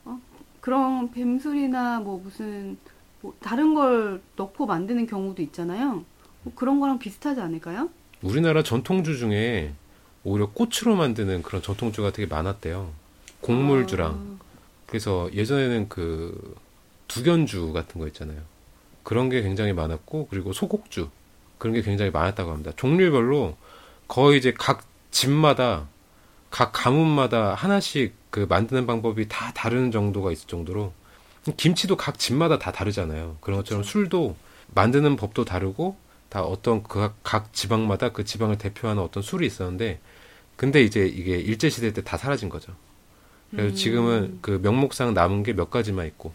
어? 0.05 0.19
그런 0.61 1.11
뱀술이나 1.11 1.99
뭐 1.99 2.19
무슨 2.23 2.77
뭐 3.21 3.33
다른 3.41 3.73
걸 3.73 4.21
넣고 4.37 4.65
만드는 4.65 5.07
경우도 5.07 5.41
있잖아요. 5.41 6.03
뭐 6.43 6.53
그런 6.55 6.79
거랑 6.79 6.99
비슷하지 6.99 7.41
않을까요? 7.41 7.89
우리나라 8.21 8.63
전통주 8.63 9.17
중에 9.17 9.73
오히려 10.23 10.49
꽃으로 10.51 10.95
만드는 10.95 11.41
그런 11.43 11.61
전통주가 11.61 12.11
되게 12.11 12.27
많았대요. 12.33 12.91
곡물주랑. 13.41 14.11
아, 14.39 14.43
그래서 14.87 15.29
예전에는 15.33 15.89
그 15.89 16.55
두견주 17.07 17.73
같은 17.73 17.99
거 17.99 18.07
있잖아요. 18.07 18.39
그런 19.03 19.29
게 19.29 19.41
굉장히 19.41 19.73
많았고 19.73 20.27
그리고 20.29 20.53
소곡주 20.53 21.09
그런 21.57 21.73
게 21.73 21.81
굉장히 21.81 22.11
많았다고 22.11 22.51
합니다. 22.51 22.71
종류별로 22.75 23.57
거의 24.07 24.37
이제 24.39 24.53
각 24.57 24.83
집마다 25.11 25.87
각 26.51 26.71
가문마다 26.73 27.53
하나씩 27.53 28.13
그 28.29 28.45
만드는 28.49 28.85
방법이 28.87 29.27
다 29.27 29.51
다른 29.53 29.91
정도가 29.91 30.31
있을 30.31 30.47
정도로 30.47 30.93
김치도 31.57 31.95
각 31.97 32.19
집마다 32.19 32.59
다 32.59 32.71
다르잖아요. 32.71 33.37
그런 33.41 33.59
것처럼 33.59 33.83
술도 33.83 34.35
만드는 34.75 35.15
법도 35.15 35.45
다르고 35.45 35.95
다 36.29 36.43
어떤 36.43 36.83
그 36.83 37.11
각 37.23 37.53
지방마다 37.53 38.09
그 38.09 38.23
지방을 38.23 38.57
대표하는 38.57 39.01
어떤 39.01 39.23
술이 39.23 39.47
있었는데 39.47 39.99
근데 40.55 40.81
이제 40.83 41.05
이게 41.07 41.37
일제 41.39 41.69
시대 41.69 41.91
때 41.93 42.01
다 42.03 42.17
사라진 42.17 42.49
거죠. 42.49 42.73
그래서 43.51 43.69
음. 43.69 43.75
지금은 43.75 44.39
그 44.41 44.59
명목상 44.61 45.13
남은 45.13 45.43
게 45.43 45.53
몇 45.53 45.69
가지만 45.69 46.05
있고 46.07 46.33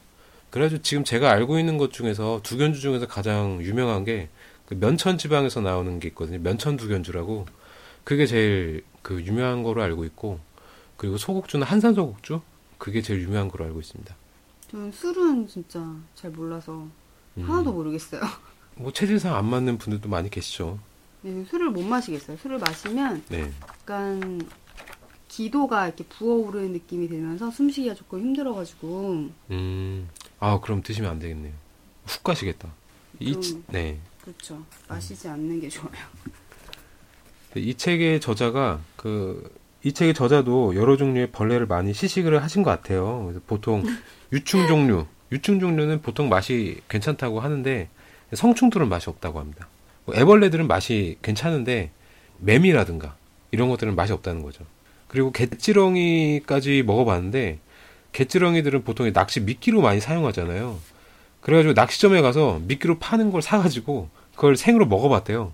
그래가지고 0.50 0.82
지금 0.82 1.04
제가 1.04 1.30
알고 1.30 1.58
있는 1.58 1.78
것 1.78 1.92
중에서 1.92 2.40
두견주 2.42 2.80
중에서 2.80 3.06
가장 3.06 3.60
유명한 3.62 4.04
게 4.04 4.28
그 4.66 4.74
면천 4.74 5.18
지방에서 5.18 5.60
나오는 5.60 6.00
게 6.00 6.08
있거든요. 6.08 6.38
면천 6.38 6.76
두견주라고 6.76 7.46
그게 8.02 8.26
제일 8.26 8.84
그 9.02 9.22
유명한 9.22 9.62
거로 9.62 9.82
알고 9.82 10.04
있고 10.06 10.40
그리고 10.96 11.18
소곡주는 11.18 11.64
한산 11.66 11.94
소곡주 11.94 12.40
그게 12.78 13.02
제일 13.02 13.22
유명한 13.22 13.48
거로 13.48 13.64
알고 13.66 13.80
있습니다. 13.80 14.14
저는 14.70 14.92
술은 14.92 15.48
진짜 15.48 15.84
잘 16.14 16.30
몰라서 16.30 16.86
음, 17.36 17.42
하나도 17.42 17.72
모르겠어요. 17.72 18.22
뭐 18.76 18.92
체질상 18.92 19.34
안 19.36 19.44
맞는 19.46 19.78
분들도 19.78 20.08
많이 20.08 20.30
계시죠. 20.30 20.78
네, 21.22 21.44
술을 21.48 21.70
못 21.70 21.82
마시겠어요. 21.82 22.36
술을 22.38 22.58
마시면 22.58 23.22
네. 23.28 23.50
약간 23.62 24.40
기도가 25.28 25.86
이렇게 25.86 26.04
부어오르는 26.04 26.72
느낌이 26.72 27.08
들면서 27.08 27.50
숨쉬기가 27.50 27.94
조금 27.94 28.20
힘들어가지고 28.20 29.30
음, 29.50 30.08
아 30.38 30.60
그럼 30.60 30.82
드시면 30.82 31.10
안 31.10 31.18
되겠네요. 31.18 31.52
훅 32.06 32.22
가시겠다. 32.22 32.72
이, 33.20 33.36
네. 33.68 33.98
그렇죠. 34.22 34.64
마시지 34.88 35.28
않는 35.28 35.60
게 35.60 35.68
좋아요. 35.68 35.92
이 37.56 37.74
책의 37.74 38.20
저자가 38.20 38.80
그 38.96 39.64
이 39.84 39.92
책의 39.92 40.14
저자도 40.14 40.76
여러 40.76 40.96
종류의 40.96 41.30
벌레를 41.30 41.66
많이 41.66 41.92
시식을 41.92 42.42
하신 42.42 42.62
것 42.62 42.70
같아요. 42.70 43.24
그래서 43.24 43.40
보통 43.46 43.84
유충 44.32 44.66
종류, 44.66 45.06
유충 45.30 45.60
종류는 45.60 46.00
보통 46.00 46.30
맛이 46.30 46.80
괜찮다고 46.88 47.40
하는데 47.40 47.90
성충들은 48.32 48.88
맛이 48.88 49.10
없다고 49.10 49.38
합니다. 49.38 49.68
뭐 50.06 50.14
애벌레들은 50.16 50.66
맛이 50.66 51.18
괜찮은데 51.20 51.90
매미라든가 52.38 53.14
이런 53.50 53.68
것들은 53.68 53.94
맛이 53.94 54.14
없다는 54.14 54.42
거죠. 54.42 54.64
그리고 55.14 55.30
갯지렁이까지 55.30 56.82
먹어봤는데 56.84 57.60
갯지렁이들은 58.10 58.82
보통 58.82 59.12
낚시 59.12 59.38
미끼로 59.38 59.80
많이 59.80 60.00
사용하잖아요. 60.00 60.76
그래가지고 61.40 61.74
낚시점에 61.74 62.20
가서 62.20 62.60
미끼로 62.64 62.98
파는 62.98 63.30
걸 63.30 63.40
사가지고 63.40 64.08
그걸 64.34 64.56
생으로 64.56 64.86
먹어봤대요. 64.86 65.52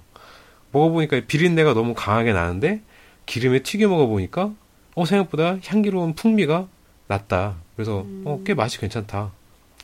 먹어보니까 0.73 1.20
비린내가 1.27 1.75
너무 1.75 1.92
강하게 1.92 2.33
나는데 2.33 2.81
기름에 3.27 3.59
튀겨 3.62 3.87
먹어보니까 3.88 4.51
어 4.94 5.05
생각보다 5.05 5.59
향기로운 5.62 6.14
풍미가 6.14 6.66
났다. 7.09 7.57
그래서 7.77 8.07
어, 8.25 8.40
꽤 8.46 8.55
맛이 8.55 8.79
괜찮다. 8.81 9.31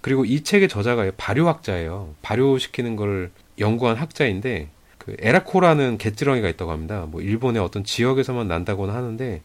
그리고 0.01 0.25
이 0.25 0.43
책의 0.43 0.71
저자가 0.71 1.11
발효학자예요. 1.19 2.15
발효시키는 2.23 2.97
걸 2.97 3.31
연구한 3.59 3.97
학자인데 3.97 4.71
그 4.97 5.17
에라코라는 5.19 5.99
갯지렁이가 5.99 6.49
있다고 6.49 6.71
합니다. 6.71 7.07
뭐 7.07 7.21
일본의 7.21 7.61
어떤 7.61 7.85
지역에서만 7.85 8.49
난다고는 8.49 8.95
하는데 8.95 9.43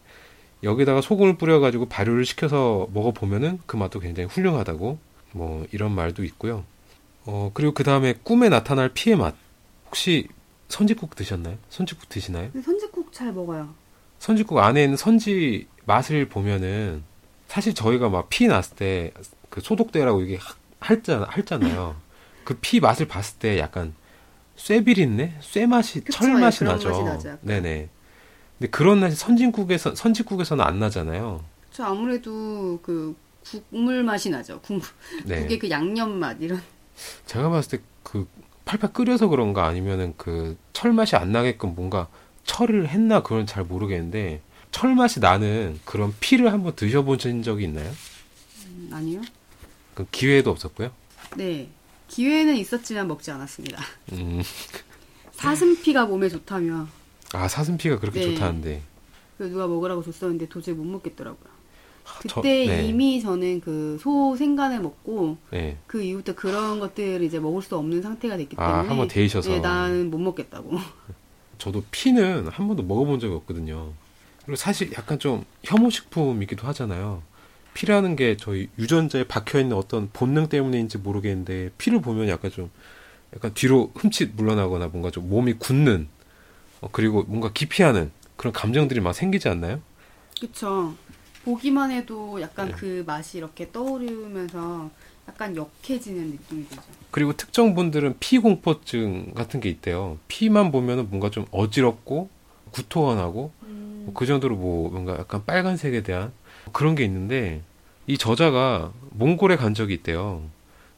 여기다가 0.62 1.00
소금을 1.00 1.36
뿌려가지고 1.38 1.86
발효를 1.86 2.24
시켜서 2.24 2.86
먹어보면은 2.92 3.60
그 3.66 3.76
맛도 3.76 3.98
굉장히 4.00 4.28
훌륭하다고 4.28 4.98
뭐 5.32 5.66
이런 5.72 5.92
말도 5.92 6.24
있고요. 6.24 6.64
어 7.24 7.50
그리고 7.54 7.72
그 7.72 7.84
다음에 7.84 8.14
꿈에 8.22 8.48
나타날 8.48 8.90
피의 8.94 9.16
맛. 9.16 9.34
혹시 9.86 10.28
선지국 10.68 11.16
드셨나요? 11.16 11.56
선지국 11.68 12.08
드시나요? 12.08 12.50
근데 12.52 12.64
선지국 12.64 13.12
잘 13.12 13.32
먹어요. 13.32 13.74
선지국 14.18 14.58
안에 14.58 14.84
있는 14.84 14.96
선지 14.96 15.66
맛을 15.84 16.28
보면은 16.28 17.02
사실 17.48 17.74
저희가 17.74 18.08
막 18.08 18.28
피 18.28 18.46
났을 18.46 18.76
때 18.76 19.12
그 19.50 19.60
소독대라고 19.60 20.22
이게 20.22 20.38
할자 20.80 21.26
할잖아요. 21.28 21.96
그 22.44 22.58
피 22.60 22.80
맛을 22.80 23.06
봤을 23.06 23.38
때 23.38 23.58
약간 23.58 23.94
쇠비린내, 24.56 25.34
쇠 25.40 25.66
맛이 25.66 26.00
그쵸, 26.04 26.18
철 26.20 26.40
맛이 26.40 26.60
그런 26.60 26.74
나죠. 26.76 27.38
네네. 27.42 27.88
근데 28.62 28.70
그런 28.70 29.00
맛이 29.00 29.16
선진국에서 29.16 29.96
선지국에서는 29.96 30.64
안 30.64 30.78
나잖아요. 30.78 31.42
저 31.72 31.82
아무래도 31.82 32.78
그 32.80 33.16
국물 33.44 34.04
맛이 34.04 34.30
나죠. 34.30 34.60
국물, 34.60 34.86
네. 35.24 35.40
국의 35.40 35.58
그 35.58 35.68
양념 35.68 36.12
맛 36.20 36.36
이런. 36.40 36.62
제가 37.26 37.48
봤을 37.50 37.78
때 37.78 37.84
그 38.04 38.28
팔팔 38.64 38.92
끓여서 38.92 39.26
그런가 39.28 39.66
아니면은 39.66 40.14
그 40.16 40.56
철 40.72 40.92
맛이 40.92 41.16
안 41.16 41.32
나게끔 41.32 41.74
뭔가 41.74 42.06
철을 42.44 42.88
했나 42.88 43.22
그건 43.22 43.46
잘 43.46 43.64
모르겠는데 43.64 44.40
철 44.70 44.94
맛이 44.94 45.18
나는 45.20 45.80
그런 45.84 46.14
피를 46.20 46.52
한번 46.52 46.74
드셔보신 46.76 47.42
적이 47.42 47.64
있나요? 47.64 47.90
음, 48.66 48.90
아니요. 48.92 49.22
그 49.94 50.06
기회도 50.12 50.50
없었고요. 50.50 50.90
네. 51.36 51.68
기회는 52.08 52.56
있었지만 52.56 53.08
먹지 53.08 53.30
않았습니다. 53.32 53.82
음, 54.12 54.42
사슴피가 55.32 56.06
몸에 56.06 56.28
좋다며 56.28 56.86
아 57.32 57.48
사슴피가 57.48 57.98
그렇게 57.98 58.20
네. 58.20 58.34
좋다는데 58.34 58.82
그 59.38 59.44
누가 59.44 59.66
먹으라고 59.66 60.02
줬었는데 60.02 60.48
도저히 60.48 60.74
못 60.74 60.84
먹겠더라고요. 60.84 61.52
그때 62.20 62.28
저- 62.28 62.40
네. 62.42 62.86
이미 62.88 63.20
저는 63.20 63.60
그 63.60 63.96
소 64.00 64.36
생간을 64.36 64.80
먹고 64.80 65.36
네. 65.50 65.76
그 65.86 66.02
이후부터 66.02 66.34
그런 66.34 66.80
것들을 66.80 67.22
이제 67.22 67.38
먹을 67.38 67.62
수 67.62 67.76
없는 67.76 68.02
상태가 68.02 68.36
됐기 68.36 68.56
때문에 68.56 68.72
아 68.74 68.78
한번 68.88 69.08
데이셔서 69.08 69.48
네, 69.50 69.60
나는 69.60 70.10
못 70.10 70.18
먹겠다고. 70.18 70.70
저도 71.58 71.84
피는 71.92 72.48
한 72.48 72.66
번도 72.66 72.82
먹어본 72.82 73.20
적이 73.20 73.34
없거든요. 73.34 73.92
그리고 74.44 74.56
사실 74.56 74.92
약간 74.94 75.18
좀 75.20 75.44
혐오식품이기도 75.64 76.66
하잖아요. 76.68 77.22
피라는 77.74 78.16
게 78.16 78.36
저희 78.36 78.68
유전자에 78.78 79.24
박혀 79.24 79.60
있는 79.60 79.76
어떤 79.76 80.10
본능 80.12 80.48
때문인지 80.48 80.98
모르겠는데 80.98 81.70
피를 81.78 82.00
보면 82.02 82.28
약간 82.28 82.50
좀 82.50 82.68
약간 83.34 83.54
뒤로 83.54 83.92
흠칫 83.94 84.32
물러나거나 84.36 84.88
뭔가 84.88 85.10
좀 85.10 85.28
몸이 85.30 85.54
굳는 85.54 86.08
어, 86.82 86.88
그리고 86.92 87.22
뭔가 87.26 87.50
기피하는 87.52 88.10
그런 88.36 88.52
감정들이 88.52 89.00
막 89.00 89.14
생기지 89.14 89.48
않나요? 89.48 89.80
그쵸. 90.38 90.94
보기만 91.44 91.90
해도 91.90 92.40
약간 92.40 92.68
네. 92.68 92.74
그 92.74 93.04
맛이 93.06 93.38
이렇게 93.38 93.70
떠오르면서 93.72 94.90
약간 95.28 95.56
역해지는 95.56 96.30
느낌이 96.30 96.68
들죠. 96.68 96.82
그리고 97.10 97.32
특정 97.32 97.74
분들은 97.74 98.16
피 98.20 98.38
공포증 98.38 99.32
같은 99.34 99.60
게 99.60 99.68
있대요. 99.68 100.18
피만 100.28 100.70
보면은 100.70 101.08
뭔가 101.08 101.30
좀 101.30 101.46
어지럽고 101.50 102.28
구토하고 102.72 103.52
뭐그 103.60 104.26
정도로 104.26 104.56
뭐 104.56 104.90
뭔가 104.90 105.16
약간 105.18 105.44
빨간색에 105.44 106.02
대한 106.02 106.32
그런 106.72 106.94
게 106.94 107.04
있는데 107.04 107.62
이 108.06 108.18
저자가 108.18 108.92
몽골에 109.10 109.56
간 109.56 109.74
적이 109.74 109.94
있대요. 109.94 110.42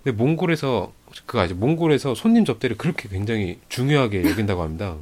근데 0.03 0.17
몽골에서 0.17 0.93
그 1.27 1.41
아직 1.41 1.55
몽골에서 1.55 2.15
손님 2.15 2.45
접대를 2.45 2.77
그렇게 2.77 3.09
굉장히 3.09 3.59
중요하게 3.69 4.25
여긴다고 4.31 4.63
합니다. 4.63 4.97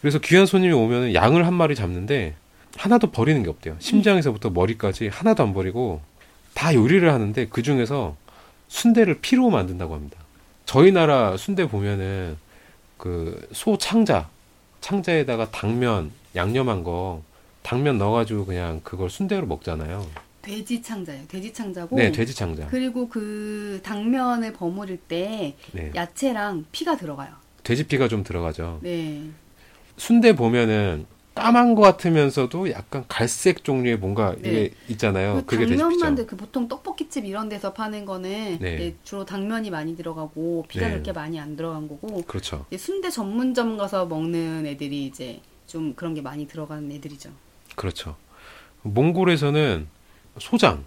그래서 0.00 0.18
귀한 0.18 0.46
손님이 0.46 0.72
오면은 0.72 1.14
양을 1.14 1.46
한 1.46 1.54
마리 1.54 1.74
잡는데 1.74 2.34
하나도 2.76 3.10
버리는 3.10 3.42
게 3.42 3.48
없대요. 3.50 3.76
심장에서부터 3.78 4.50
머리까지 4.50 5.08
하나도 5.08 5.42
안 5.42 5.54
버리고 5.54 6.00
다 6.54 6.74
요리를 6.74 7.10
하는데 7.12 7.46
그 7.48 7.62
중에서 7.62 8.16
순대를 8.68 9.18
피로 9.20 9.50
만든다고 9.50 9.94
합니다. 9.94 10.18
저희 10.66 10.92
나라 10.92 11.36
순대 11.36 11.66
보면은 11.68 12.36
그 12.98 13.46
소 13.52 13.76
창자 13.78 14.28
창자에다가 14.80 15.50
당면 15.50 16.10
양념한 16.34 16.84
거 16.84 17.22
당면 17.62 17.98
넣어가지고 17.98 18.46
그냥 18.46 18.80
그걸 18.84 19.10
순대로 19.10 19.46
먹잖아요. 19.46 20.06
돼지 20.42 20.80
창자예요. 20.80 21.26
돼지 21.26 21.52
창자고. 21.52 21.96
네, 21.96 22.12
돼지 22.12 22.32
창자. 22.34 22.68
그리고 22.68 23.08
그 23.08 23.80
당면을 23.82 24.52
버무릴 24.52 24.96
때 24.98 25.56
네. 25.72 25.90
야채랑 25.94 26.66
피가 26.70 26.96
들어가요. 26.96 27.30
돼지 27.64 27.84
피가 27.84 28.06
좀 28.06 28.22
들어가죠. 28.22 28.78
네. 28.82 29.24
순대 29.96 30.34
보면은 30.34 31.06
까만 31.34 31.74
것 31.74 31.82
같으면서도 31.82 32.70
약간 32.70 33.04
갈색 33.08 33.62
종류의 33.62 33.98
뭔가 33.98 34.34
네. 34.40 34.48
이게 34.48 34.70
있잖아요. 34.88 35.34
그 35.34 35.44
그게 35.44 35.66
돼지 35.66 35.76
당면 35.76 35.90
피죠. 35.90 36.04
만들 36.04 36.26
그 36.26 36.34
보통 36.34 36.66
떡볶이집 36.66 37.26
이런 37.26 37.50
데서 37.50 37.74
파는 37.74 38.06
거는 38.06 38.58
네. 38.58 38.94
주로 39.04 39.26
당면이 39.26 39.68
많이 39.68 39.94
들어가고 39.96 40.64
피가 40.68 40.86
네. 40.86 40.92
그렇게 40.92 41.12
많이 41.12 41.38
안 41.38 41.54
들어간 41.54 41.88
거고 41.88 42.22
그렇죠. 42.22 42.64
순대 42.78 43.10
전문점 43.10 43.76
가서 43.76 44.06
먹는 44.06 44.64
애들이 44.66 45.04
이제 45.04 45.40
좀 45.66 45.92
그런 45.94 46.14
게 46.14 46.22
많이 46.22 46.48
들어가는 46.48 46.90
애들이죠. 46.90 47.30
그렇죠. 47.74 48.16
몽골에서는 48.82 49.88
소장, 50.38 50.84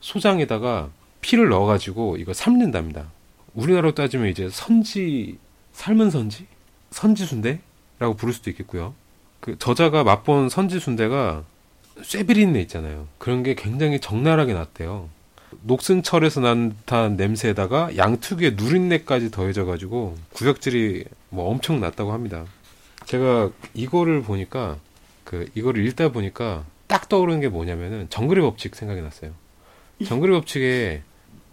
소장에다가 0.00 0.90
피를 1.20 1.48
넣어가지고 1.50 2.16
이거 2.16 2.32
삶는답니다. 2.32 3.12
우리나라로 3.54 3.94
따지면 3.94 4.28
이제 4.28 4.48
선지, 4.50 5.38
삶은 5.72 6.10
선지? 6.10 6.46
선지 6.90 7.24
순대 7.24 7.60
라고 8.04 8.14
부를 8.14 8.34
수도 8.34 8.50
있겠고요. 8.50 8.94
그 9.40 9.58
저자가 9.58 10.04
맛본 10.04 10.50
선지 10.50 10.78
순대가 10.78 11.44
쇠비린내 12.02 12.60
있잖아요. 12.62 13.08
그런 13.18 13.42
게 13.42 13.54
굉장히 13.54 13.98
적나라하게 13.98 14.52
났대요. 14.52 15.08
녹슨 15.62 16.02
철에서 16.02 16.40
난 16.40 16.76
듯한 16.76 17.16
냄새에다가 17.16 17.96
양특유의 17.96 18.56
누린내까지 18.56 19.30
더해져가지고 19.30 20.16
구역질이 20.34 21.04
뭐 21.30 21.48
엄청 21.48 21.80
났다고 21.80 22.12
합니다. 22.12 22.44
제가 23.06 23.50
이거를 23.72 24.22
보니까 24.22 24.78
그 25.24 25.48
이거를 25.54 25.86
읽다 25.86 26.10
보니까 26.10 26.64
딱 26.86 27.08
떠오르는 27.08 27.40
게 27.40 27.48
뭐냐면은 27.48 28.08
정글의 28.10 28.42
법칙 28.42 28.74
생각이 28.76 29.00
났어요. 29.00 29.30
정글의 30.04 30.40
법칙에 30.40 31.02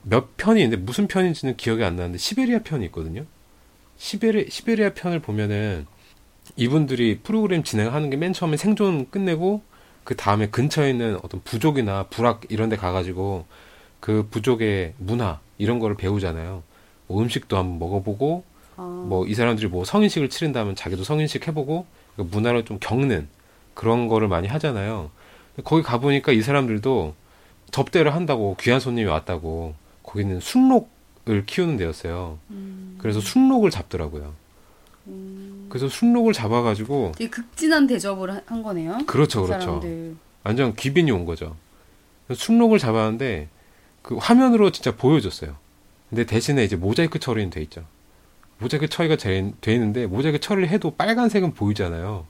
몇 0.04 0.36
편이 0.36 0.62
있는데 0.64 0.84
무슨 0.84 1.08
편인지는 1.08 1.56
기억이 1.56 1.84
안 1.84 1.96
나는데 1.96 2.18
시베리아 2.18 2.60
편이 2.60 2.86
있거든요. 2.88 3.26
시베리, 3.98 4.50
시베리아 4.50 4.94
편을 4.96 5.20
보면은 5.20 5.86
이분들이 6.56 7.20
프로그램 7.20 7.64
진행하는 7.64 8.10
게 8.10 8.18
맨 8.18 8.34
처음에 8.34 8.58
생존 8.58 9.10
끝내고 9.10 9.62
그 10.04 10.16
다음에 10.16 10.50
근처에 10.50 10.90
있는 10.90 11.18
어떤 11.24 11.42
부족이나 11.44 12.04
부락 12.10 12.42
이런 12.50 12.70
데 12.70 12.76
가가지고 12.76 13.46
그 14.00 14.28
부족의 14.32 14.94
문화 14.98 15.40
이런 15.58 15.80
거를 15.80 15.96
배우잖아요. 15.96 16.64
뭐 17.08 17.22
음식도 17.22 17.58
한번 17.58 17.80
먹어보고 17.80 18.44
아, 18.78 18.82
뭐이 19.08 19.34
사람들이 19.36 19.68
뭐 19.68 19.86
성인식을 19.86 20.30
치른다면 20.30 20.76
자기도 20.76 21.04
성인식 21.04 21.48
해보고 21.48 21.86
그 22.16 22.24
문화를 22.24 22.66
좀 22.66 22.78
겪는 22.80 23.28
그런 23.74 24.08
거를 24.08 24.28
많이 24.28 24.48
하잖아요. 24.48 25.12
거기 25.64 25.84
가보니까 25.84 26.32
이 26.32 26.42
사람들도 26.42 27.14
접대를 27.72 28.16
한다고 28.16 28.56
귀한 28.60 28.80
손님이 28.80 29.08
왔다고 29.10 29.76
거기는 30.04 30.40
순록을 30.40 31.46
키우는 31.46 31.78
데였어요. 31.78 32.40
음, 32.50 32.96
그래서 32.98 33.20
순록을 33.20 33.70
잡더라고요. 33.70 34.34
음, 35.08 35.51
그래서 35.72 35.88
순록을 35.88 36.34
잡아가지고 36.34 37.14
되게 37.18 37.30
극진한 37.30 37.88
대접을 37.88 38.30
하- 38.34 38.42
한 38.46 38.62
거네요. 38.62 39.00
그렇죠, 39.08 39.42
그 39.42 39.48
그렇죠. 39.48 39.66
사람들. 39.66 40.16
완전 40.44 40.76
귀빈이 40.76 41.10
온 41.12 41.26
거죠. 41.26 41.56
순록을 42.34 42.78
잡았는데 42.78 43.48
그 44.02 44.18
화면으로 44.18 44.72
진짜 44.72 44.96
보여줬어요. 44.96 45.56
근데 46.10 46.26
대신에 46.26 46.64
이제 46.66 46.76
모자이크 46.76 47.20
처리는 47.20 47.50
돼 47.52 47.62
있죠. 47.62 47.86
모자이크 48.60 48.90
처리가 48.90 49.16
돼, 49.16 49.52
돼 49.62 49.74
있는데 49.74 50.08
모자이크 50.08 50.40
처리를 50.40 50.68
해도 50.70 50.92
빨간색은 50.96 51.54
보이잖아요. 51.54 52.26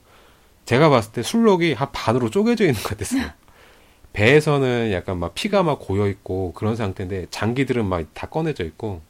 제가 0.65 0.89
봤을 0.89 1.11
때 1.11 1.23
순록이 1.23 1.73
한 1.73 1.89
반으로 1.91 2.29
쪼개져 2.29 2.65
있는 2.65 2.75
것 2.81 2.89
같았어요. 2.89 3.23
배에서는 4.13 4.91
약간 4.91 5.17
막 5.17 5.33
피가 5.33 5.63
막 5.63 5.79
고여 5.79 6.07
있고 6.09 6.53
그런 6.53 6.75
상태인데 6.75 7.27
장기들은 7.31 7.85
막 7.85 8.05
다 8.13 8.27
꺼내져 8.27 8.63
있고 8.65 9.01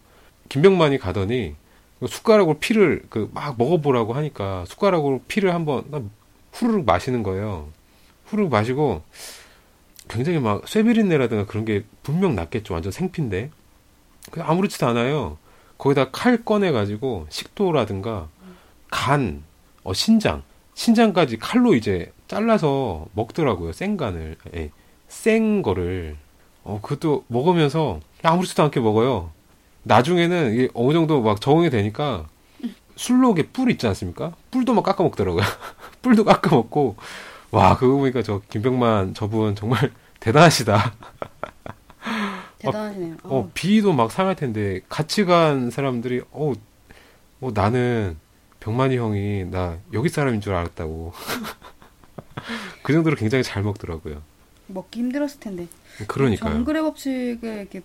김병만이 0.50 1.00
가더니 1.00 1.56
그 1.56 1.61
숟가락으로 2.08 2.58
피를 2.60 3.04
그 3.10 3.30
막 3.34 3.58
먹어보라고 3.58 4.14
하니까 4.14 4.66
숟가락으로 4.68 5.22
피를 5.28 5.54
한번 5.54 6.10
후루룩 6.54 6.86
마시는 6.86 7.24
거예요. 7.24 7.70
후루룩 8.26 8.52
마시고 8.52 9.04
굉장히 10.10 10.40
막 10.40 10.68
쇠비린내라든가 10.68 11.46
그런 11.46 11.64
게 11.66 11.84
분명 12.04 12.36
났겠죠. 12.36 12.74
완전 12.74 12.92
생피인데. 12.92 13.52
그 14.32 14.42
아무렇지도 14.42 14.88
않아요. 14.88 15.38
거기다 15.78 16.12
칼 16.12 16.44
꺼내가지고 16.44 17.28
식도라든가 17.30 18.28
간, 18.90 19.44
어, 19.84 19.94
신장, 19.94 20.44
신장까지 20.74 21.38
칼로 21.38 21.74
이제 21.76 22.12
잘라서 22.28 23.08
먹더라고요. 23.14 23.72
생간을. 23.74 24.38
예. 24.56 24.70
생 25.08 25.62
거를. 25.62 26.18
어, 26.64 26.80
그것도 26.82 27.26
먹으면서 27.28 28.00
아무렇지도 28.22 28.64
않게 28.64 28.80
먹어요. 28.80 29.32
나중에는 29.84 30.54
이게 30.54 30.70
어느 30.74 30.94
정도 30.94 31.22
막 31.22 31.42
적응이 31.42 31.70
되니까 31.70 32.28
술록에 32.96 33.48
뿔 33.48 33.72
있지 33.72 33.88
않습니까? 33.88 34.34
뿔도 34.52 34.74
막 34.74 34.84
깎아 34.84 35.04
먹더라고요. 35.04 35.44
뿔도 36.02 36.24
깎아 36.24 36.56
먹고 36.56 36.96
와 37.52 37.76
그거 37.78 37.98
보니까 37.98 38.22
저 38.22 38.42
김병만 38.50 39.14
저분 39.14 39.56
정말 39.56 39.92
대단하시다. 40.20 40.94
대단하시네요. 42.60 43.18
어 43.24 43.40
어, 43.40 43.52
비도 43.54 43.94
막 43.94 44.12
상할 44.12 44.36
텐데 44.36 44.82
같이 44.88 45.26
간 45.26 45.72
사람들이 45.72 46.22
어, 46.32 46.54
어 47.42 47.52
나는 47.54 48.18
병만이 48.60 48.98
형이 48.98 49.46
나 49.46 49.80
여기 49.94 50.10
사람인 50.10 50.42
줄 50.42 50.54
알았다고. 50.54 51.14
그 52.84 52.94
정도로 52.94 53.16
굉장히 53.16 53.44
잘 53.44 53.64
먹더라고요. 53.64 54.22
먹기 54.68 55.00
힘들었을 55.00 55.40
텐데. 55.40 55.68
그러니까요. 56.08 56.54
정글의 56.54 56.82
법칙을 56.84 57.44
이렇게 57.44 57.82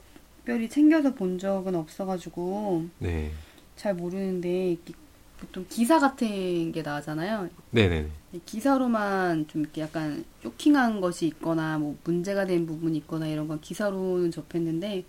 특별히 0.46 0.68
챙겨서 0.68 1.12
본 1.12 1.40
적은 1.40 1.74
없어가지고 1.74 2.86
네, 3.00 3.32
잘 3.74 3.94
모르는데 3.94 4.70
이렇게 4.74 4.94
보통 5.40 5.66
기사 5.68 5.98
같은 5.98 6.70
게 6.70 6.82
나잖아요. 6.82 7.48
네네. 7.72 8.06
기사로만 8.46 9.48
좀 9.48 9.62
이렇게 9.62 9.80
약간 9.80 10.24
쇼킹한 10.44 11.00
것이 11.00 11.26
있거나 11.26 11.78
뭐 11.78 11.96
문제가 12.04 12.46
된 12.46 12.64
부분이 12.64 12.96
있거나 12.98 13.26
이런 13.26 13.48
건 13.48 13.60
기사로는 13.60 14.30
접했는데 14.30 15.04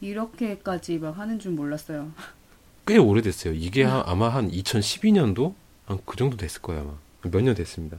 이렇게까지 0.00 0.98
막 0.98 1.16
하는 1.16 1.38
줄 1.38 1.52
몰랐어요. 1.52 2.10
꽤 2.84 2.98
오래됐어요. 2.98 3.54
이게 3.54 3.84
한- 3.84 4.02
아마 4.06 4.28
한 4.28 4.50
2012년도 4.50 5.54
한 5.86 5.98
그 6.04 6.16
정도 6.16 6.36
됐을 6.36 6.62
거예요 6.62 6.98
아마 7.22 7.30
몇 7.30 7.42
년 7.44 7.54
됐습니다. 7.54 7.98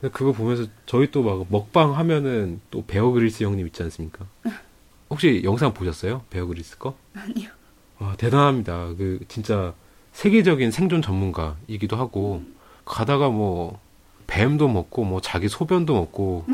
그거 0.00 0.32
보면서 0.32 0.64
저희 0.86 1.10
또 1.10 1.22
막 1.22 1.46
먹방 1.50 1.94
하면은 1.94 2.60
또 2.70 2.82
베어 2.86 3.10
그릴스 3.10 3.44
형님 3.44 3.66
있지 3.66 3.82
않습니까? 3.82 4.26
혹시 5.12 5.42
영상 5.44 5.74
보셨어요? 5.74 6.22
베어 6.30 6.46
그릴스 6.46 6.78
거? 6.78 6.94
아니요. 7.14 7.50
와 7.98 8.16
대단합니다. 8.16 8.94
그 8.96 9.20
진짜 9.28 9.74
세계적인 10.12 10.70
생존 10.70 11.02
전문가이기도 11.02 11.98
하고 11.98 12.42
가다가 12.86 13.28
뭐 13.28 13.78
뱀도 14.26 14.68
먹고 14.68 15.04
뭐 15.04 15.20
자기 15.20 15.48
소변도 15.48 15.92
먹고 15.92 16.46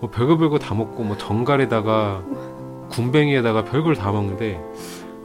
뭐 0.00 0.10
별거 0.10 0.38
별거 0.38 0.58
다 0.58 0.74
먹고 0.74 1.04
뭐 1.04 1.18
정갈에다가 1.18 2.24
군뱅이에다가 2.88 3.64
별걸 3.64 3.96
다 3.96 4.10
먹는데 4.10 4.58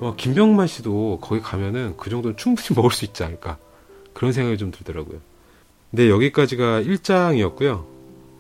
어, 0.02 0.14
김병만 0.18 0.68
씨도 0.68 1.20
거기 1.22 1.40
가면은 1.40 1.94
그 1.96 2.10
정도는 2.10 2.36
충분히 2.36 2.68
먹을 2.76 2.92
수 2.92 3.06
있지 3.06 3.24
않을까 3.24 3.58
그런 4.14 4.34
생각이 4.34 4.58
좀 4.58 4.72
들더라고요. 4.72 5.20
네 5.92 6.10
여기까지가 6.10 6.82
1장이었고요. 6.82 7.86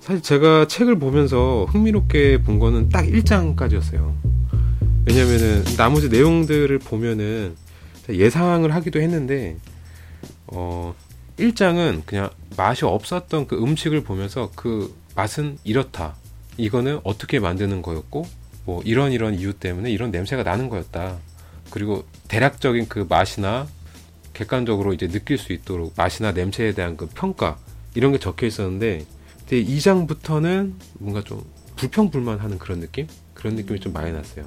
사실 0.02 0.22
제가 0.22 0.68
책을 0.68 1.00
보면서 1.00 1.66
흥미롭게 1.70 2.44
본 2.44 2.60
거는 2.60 2.90
딱 2.90 3.06
1장까지였어요. 3.06 4.41
왜냐면은 5.06 5.64
나머지 5.78 6.10
내용들을 6.10 6.78
보면은 6.80 7.56
예상을 8.10 8.74
하기도 8.74 9.02
했는데 9.02 9.58
어 10.48 10.94
1장은 11.38 12.06
그냥 12.06 12.30
맛이 12.56 12.86
없었던 12.86 13.48
그 13.48 13.58
음식을 13.58 14.04
보면서 14.04 14.52
그 14.56 14.96
맛은 15.16 15.58
이렇다. 15.64 16.16
이거는 16.58 17.00
어떻게 17.04 17.40
만드는 17.40 17.82
거였고 17.82 18.26
뭐 18.66 18.82
이런 18.86 19.12
이런 19.12 19.34
이유 19.34 19.54
때문에 19.54 19.90
이런 19.92 20.12
냄새가 20.12 20.44
나는 20.44 20.70
거였다. 20.70 21.18
그리고 21.72 22.06
대략적인 22.28 22.88
그 22.88 23.06
맛이나 23.10 23.68
객관적으로 24.34 24.94
이제 24.94 25.08
느낄 25.08 25.38
수 25.38 25.54
있도록 25.54 25.94
맛이나 25.98 26.32
냄새에 26.32 26.74
대한 26.74 26.96
그 26.96 27.08
평가 27.08 27.58
이런 27.96 28.12
게 28.12 28.20
적혀 28.20 28.46
있었는데 28.46 29.06
근데 29.40 29.64
2장부터는 29.64 30.74
뭔가 31.00 31.24
좀 31.24 31.44
불평불만하는 31.76 32.60
그런 32.60 32.80
느낌? 32.80 33.08
그런 33.34 33.56
느낌이 33.56 33.80
좀 33.80 33.94
많이 33.94 34.12
났어요. 34.12 34.46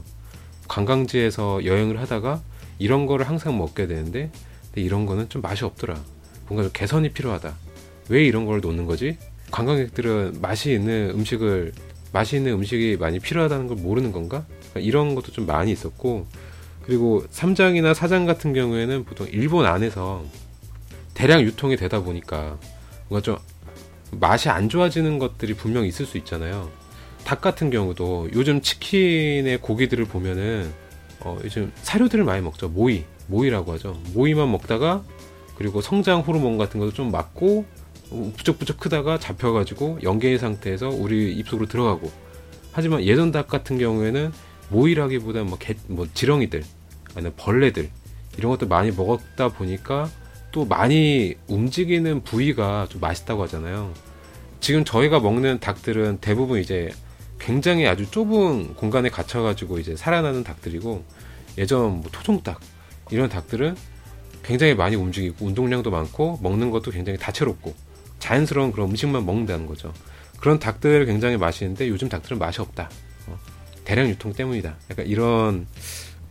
관광지에서 0.68 1.64
여행을 1.64 2.00
하다가 2.00 2.42
이런 2.79 3.07
거를 3.07 3.29
항상 3.29 3.59
먹게 3.59 3.87
되는데 3.87 4.31
근데 4.66 4.83
이런 4.83 5.07
거는 5.07 5.29
좀 5.29 5.42
맛이 5.42 5.64
없더라. 5.64 5.96
뭔가 6.46 6.64
좀 6.64 6.72
개선이 6.72 7.11
필요하다. 7.12 7.55
왜 8.09 8.24
이런 8.24 8.44
걸 8.44 8.61
놓는 8.61 8.87
거지? 8.87 9.18
관광객들은 9.50 10.40
맛이 10.40 10.72
있는 10.72 11.11
음식을 11.11 11.72
맛이 12.12 12.37
있는 12.37 12.53
음식이 12.55 12.96
많이 12.98 13.18
필요하다는 13.18 13.68
걸 13.68 13.77
모르는 13.77 14.12
건가? 14.12 14.44
그러니까 14.70 14.81
이런 14.81 15.14
것도 15.14 15.33
좀 15.33 15.46
많이 15.46 15.72
있었고 15.72 16.27
그리고 16.83 17.24
3장이나 17.31 17.94
4장 17.94 18.27
같은 18.27 18.53
경우에는 18.53 19.05
보통 19.05 19.27
일본 19.31 19.66
안에서 19.66 20.24
대량 21.14 21.40
유통이 21.42 21.77
되다 21.77 22.03
보니까 22.03 22.59
뭔가 23.09 23.24
좀 23.24 23.37
맛이 24.11 24.48
안 24.48 24.68
좋아지는 24.68 25.18
것들이 25.18 25.55
분명 25.55 25.87
있을 25.87 26.07
수 26.07 26.18
있잖아요. 26.18 26.70
닭 27.25 27.41
같은 27.41 27.71
경우도 27.71 28.31
요즘 28.35 28.61
치킨의 28.61 29.59
고기들을 29.59 30.05
보면은 30.05 30.73
어, 31.21 31.39
요즘 31.43 31.73
사료들을 31.83 32.25
많이 32.25 32.43
먹죠. 32.43 32.69
모이, 32.69 33.05
모이라고 33.27 33.73
하죠. 33.73 33.99
모이만 34.13 34.51
먹다가 34.53 35.03
그리고 35.57 35.81
성장 35.81 36.21
호르몬 36.21 36.59
같은 36.59 36.81
것도 36.81 36.93
좀 36.93 37.11
맞고 37.11 37.65
어, 38.11 38.33
부쩍부쩍 38.37 38.79
크다가 38.79 39.19
잡혀가지고 39.19 40.01
연계의 40.03 40.39
상태에서 40.39 40.89
우리 40.89 41.33
입속으로 41.33 41.67
들어가고 41.67 42.11
하지만 42.73 43.03
예전 43.05 43.33
닭 43.33 43.49
같은 43.49 43.79
경우에는 43.79 44.33
모이라기보다 44.69 45.45
뭐, 45.45 45.59
개, 45.59 45.75
뭐 45.87 46.07
지렁이들 46.13 46.63
아니면 47.15 47.33
벌레들 47.37 47.91
이런 48.37 48.51
것도 48.51 48.67
많이 48.67 48.91
먹었다 48.91 49.49
보니까 49.49 50.11
또 50.51 50.65
많이 50.65 51.35
움직이는 51.49 52.23
부위가 52.23 52.87
좀 52.91 53.01
맛있다고 53.01 53.43
하잖아요. 53.45 53.93
지금 54.61 54.85
저희가 54.85 55.21
먹는 55.21 55.61
닭들은 55.61 56.19
대부분 56.21 56.61
이제 56.61 56.93
굉장히 57.38 57.87
아주 57.87 58.11
좁은 58.11 58.75
공간에 58.75 59.09
갇혀가지고 59.09 59.79
이제 59.79 59.97
살아나는 59.97 60.44
닭들이고 60.44 61.05
예전 61.59 62.01
뭐 62.01 62.11
토종닭 62.11 62.61
이런 63.11 63.29
닭들은 63.29 63.77
굉장히 64.42 64.75
많이 64.75 64.97
움직이고 64.97 65.47
운동량도 65.47 65.90
많고 65.90 66.38
먹는 66.42 66.70
것도 66.70 66.90
굉장히 66.90 67.18
다채롭고 67.18 67.75
자연스러운 68.18 68.73
그런 68.73 68.90
음식만 68.90 69.25
먹는다는 69.25 69.66
거죠. 69.66 69.92
그런 70.38 70.59
닭들 70.59 71.07
굉장히 71.07 71.37
맛있는데 71.37 71.88
요즘 71.88 72.09
닭들은 72.09 72.38
맛이 72.38 72.61
없다. 72.61 72.90
어, 73.27 73.38
대량 73.85 74.09
유통 74.09 74.33
때문이다. 74.33 74.77
약간 74.90 75.07
이런 75.07 75.66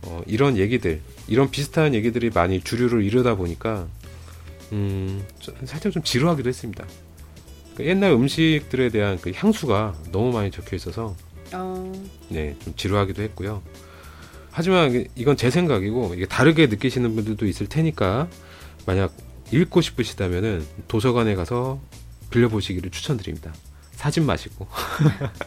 어, 0.02 0.22
이런 0.26 0.56
얘기들, 0.56 1.00
이런 1.28 1.50
비슷한 1.50 1.94
얘기들이 1.94 2.30
많이 2.30 2.60
주류를 2.60 3.04
이루다 3.04 3.36
보니까 3.36 3.88
음, 4.72 5.24
살짝 5.64 5.92
좀 5.92 6.02
지루하기도 6.02 6.48
했습니다. 6.48 6.84
그 7.76 7.84
옛날 7.84 8.12
음식들에 8.12 8.88
대한 8.90 9.18
그 9.20 9.32
향수가 9.34 9.94
너무 10.12 10.32
많이 10.32 10.50
적혀 10.50 10.76
있어서 10.76 11.16
어... 11.52 11.92
네, 12.28 12.56
좀 12.60 12.74
지루하기도 12.76 13.22
했고요. 13.22 13.62
하지만 14.50 15.06
이건 15.16 15.36
제 15.36 15.50
생각이고 15.50 16.14
이게 16.14 16.26
다르게 16.26 16.68
느끼시는 16.68 17.14
분들도 17.16 17.46
있을 17.46 17.66
테니까 17.66 18.28
만약 18.86 19.12
읽고 19.52 19.80
싶으시다면은 19.80 20.64
도서관에 20.88 21.34
가서 21.34 21.80
빌려보시기를 22.30 22.90
추천드립니다. 22.90 23.52
사진 23.92 24.26
마시고. 24.26 24.66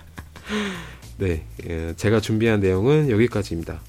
네, 1.18 1.46
예, 1.68 1.94
제가 1.96 2.20
준비한 2.20 2.60
내용은 2.60 3.10
여기까지입니다. 3.10 3.82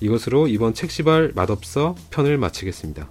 이것으로 0.00 0.48
이번 0.48 0.74
책시발 0.74 1.32
맛없어 1.34 1.94
편을 2.10 2.38
마치겠습니다. 2.38 3.08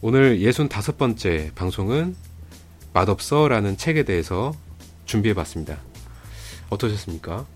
오늘 0.00 0.38
65번째 0.38 1.54
방송은 1.54 2.14
맛없어라는 2.92 3.76
책에 3.76 4.04
대해서 4.04 4.54
준비해 5.04 5.34
봤습니다. 5.34 5.78
어떠셨습니까? 6.70 7.46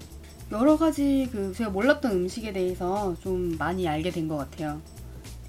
여러 0.50 0.76
가지 0.76 1.28
그 1.32 1.52
제가 1.56 1.70
몰랐던 1.70 2.12
음식에 2.12 2.52
대해서 2.52 3.14
좀 3.22 3.56
많이 3.58 3.88
알게 3.88 4.10
된 4.10 4.28
것 4.28 4.36
같아요. 4.36 4.80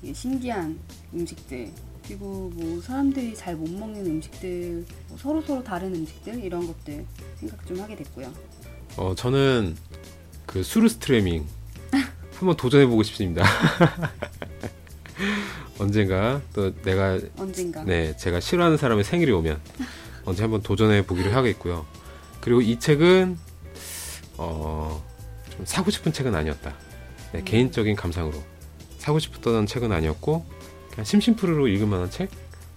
되게 0.02 0.14
신기한 0.14 0.80
음식들 1.14 1.70
그리고 2.06 2.52
뭐 2.54 2.82
사람들이 2.82 3.36
잘 3.36 3.56
못 3.56 3.70
먹는 3.70 4.06
음식들 4.06 4.86
뭐 5.10 5.18
서로 5.18 5.42
서로 5.42 5.64
다른 5.64 5.94
음식들 5.96 6.44
이런 6.44 6.68
것들 6.68 7.06
생각 7.40 7.66
좀 7.66 7.80
하게 7.80 7.96
됐고요. 7.96 8.32
어 8.98 9.14
저는 9.16 9.76
그 10.46 10.64
수르 10.64 10.88
스트레밍 10.90 11.46
한번 12.36 12.56
도전해 12.58 12.86
보고 12.86 13.04
싶습니다. 13.04 13.44
언젠가 15.84 16.42
또 16.54 16.74
내가 16.82 17.20
언젠가 17.38 17.84
네 17.84 18.16
제가 18.18 18.40
싫어하는 18.40 18.78
사람의 18.78 19.04
생일이 19.04 19.32
오면 19.32 19.60
언제 20.26 20.42
한번 20.44 20.62
도전해 20.62 21.06
보기를 21.06 21.36
하겠고요. 21.36 21.86
그리고 22.42 22.62
이 22.62 22.80
책은 22.80 23.38
어 24.38 25.14
좀 25.56 25.66
사고 25.66 25.92
싶은 25.92 26.12
책은 26.12 26.34
아니었다. 26.36 26.74
네, 27.32 27.40
음. 27.40 27.46
개인적인 27.46 27.96
감상으로 27.96 28.42
사고 28.98 29.20
싶었던 29.20 29.66
책은 29.66 29.92
아니었고 29.92 30.46
그냥 30.92 31.06
심심풀이로 31.06 31.68
읽을 31.68 31.88
만한 31.88 32.10
책. 32.10 32.30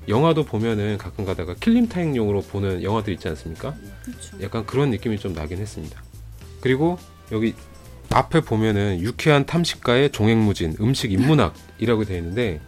영화도 0.09 0.45
보면은 0.45 0.99
가끔 0.99 1.25
가다가 1.25 1.55
killing 1.55 1.89
time용으로 1.89 2.43
보는 2.43 2.85
영화들 2.85 3.13
있지 3.15 3.27
않습니까? 3.29 3.75
그렇죠. 4.05 4.41
약간 4.41 4.65
그런 4.65 4.91
느낌이 4.91 5.19
좀 5.19 5.33
나긴 5.35 5.59
했습니다. 5.59 6.01
그리고 6.61 6.97
여기 7.33 7.55
앞에 8.11 8.43
보면은 8.43 9.01
유쾌한 9.01 9.47
탐식가의 9.47 10.13
종횡무진 10.13 10.77
음식 10.81 11.11
인문학이라고 11.11 12.05
되어 12.05 12.19
있는데 12.19 12.61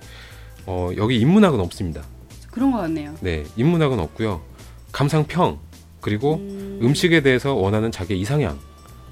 어, 0.71 0.91
여기 0.99 1.19
인문학은 1.19 1.61
없습니다. 1.61 2.03
그런 2.51 2.71
것 2.71 2.77
같네요. 2.79 3.15
네, 3.21 3.45
인문학은 3.57 3.99
없고요. 3.99 4.43
감상평 4.93 5.59
그리고 6.03 6.35
음... 6.35 6.93
식에 6.95 7.23
대해서 7.23 7.55
원하는 7.55 7.91
자기의 7.91 8.21
이상향, 8.21 8.59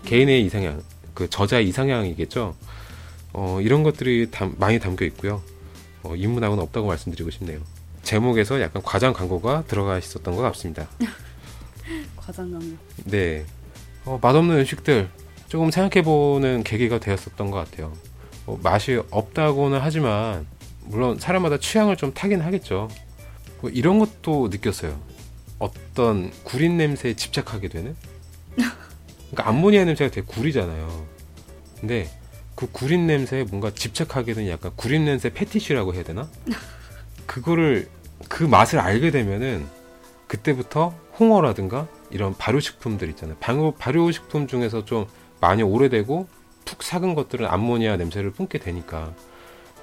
개인의 0.04 0.44
이상향, 0.44 0.82
그 1.14 1.30
저자의 1.30 1.66
이상향이겠죠. 1.68 2.54
어, 3.32 3.58
이런 3.62 3.82
것들이 3.82 4.30
담, 4.30 4.54
많이 4.58 4.78
담겨 4.78 5.06
있고요. 5.06 5.40
어, 6.02 6.14
인문학은 6.14 6.58
없다고 6.58 6.88
말씀드리고 6.88 7.30
싶네요. 7.30 7.60
제목에서 8.02 8.60
약간 8.60 8.82
과장 8.82 9.14
광고가 9.14 9.64
들어가 9.66 9.96
있었던 9.96 10.36
것 10.36 10.42
같습니다. 10.42 10.86
과장 12.16 12.52
광고. 12.52 12.76
네, 13.04 13.46
어, 14.04 14.18
맛없는 14.20 14.58
음식들 14.58 15.08
조금 15.48 15.70
생각해보는 15.70 16.64
계기가 16.64 17.00
되었었던 17.00 17.50
것 17.50 17.56
같아요. 17.56 17.94
뭐 18.44 18.60
맛이 18.62 19.00
없다고는 19.10 19.78
하지만 19.80 20.46
물론 20.86 21.18
사람마다 21.18 21.58
취향을 21.58 21.96
좀 21.96 22.12
타긴 22.14 22.40
하겠죠. 22.40 22.88
뭐 23.60 23.70
이런 23.70 23.98
것도 23.98 24.48
느꼈어요. 24.48 24.98
어떤 25.58 26.30
구린 26.44 26.76
냄새에 26.76 27.14
집착하게 27.14 27.68
되는? 27.68 27.96
그러니까 28.56 29.48
암모니아 29.48 29.84
냄새가 29.84 30.10
되게 30.10 30.26
구리잖아요. 30.26 31.06
근데 31.80 32.08
그 32.54 32.68
구린 32.70 33.06
냄새에 33.06 33.44
뭔가 33.44 33.70
집착하게 33.70 34.34
되는 34.34 34.50
약간 34.50 34.72
구린 34.76 35.04
냄새 35.04 35.32
패티시라고 35.32 35.94
해야 35.94 36.02
되나? 36.04 36.28
그거를 37.26 37.88
그 38.28 38.44
맛을 38.44 38.78
알게 38.78 39.10
되면은 39.10 39.66
그때부터 40.26 40.94
홍어라든가 41.18 41.86
이런 42.10 42.34
발효식품들 42.36 43.08
있잖아요. 43.10 43.36
발효, 43.40 43.72
발효식품 43.72 44.46
중에서 44.46 44.84
좀 44.84 45.06
많이 45.40 45.62
오래되고 45.62 46.28
푹 46.64 46.82
삭은 46.82 47.14
것들은 47.14 47.46
암모니아 47.46 47.96
냄새를 47.96 48.32
뿜게 48.32 48.58
되니까 48.58 49.12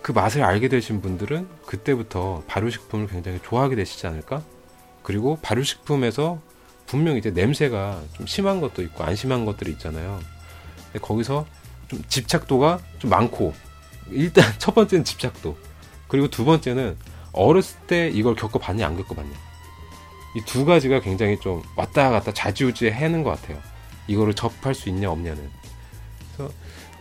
그 0.03 0.11
맛을 0.11 0.43
알게 0.43 0.67
되신 0.67 1.01
분들은 1.01 1.47
그때부터 1.65 2.43
발효식품을 2.47 3.07
굉장히 3.07 3.39
좋아하게 3.41 3.75
되시지 3.77 4.05
않을까? 4.05 4.43
그리고 5.01 5.39
발효식품에서 5.41 6.39
분명 6.85 7.15
이제 7.15 7.31
냄새가 7.31 8.01
좀 8.13 8.27
심한 8.27 8.59
것도 8.59 8.81
있고 8.83 9.03
안 9.03 9.15
심한 9.15 9.45
것들이 9.45 9.71
있잖아요. 9.71 10.19
거기서 11.01 11.45
좀 11.87 12.03
집착도가 12.07 12.79
좀 12.99 13.09
많고 13.09 13.53
일단 14.11 14.43
첫 14.59 14.75
번째는 14.75 15.05
집착도 15.05 15.57
그리고 16.09 16.29
두 16.29 16.43
번째는 16.45 16.97
어렸을 17.31 17.79
때 17.87 18.09
이걸 18.09 18.35
겪어봤냐 18.35 18.85
안 18.85 18.97
겪어봤냐 18.97 19.31
이 20.35 20.41
두 20.45 20.65
가지가 20.65 20.99
굉장히 20.99 21.39
좀 21.39 21.63
왔다 21.75 22.09
갔다 22.09 22.33
자지우지 22.33 22.87
해는 22.91 23.23
것 23.23 23.39
같아요. 23.39 23.57
이거를 24.07 24.33
접할 24.33 24.75
수 24.75 24.89
있냐 24.89 25.09
없냐는. 25.09 25.49
그래서 26.35 26.53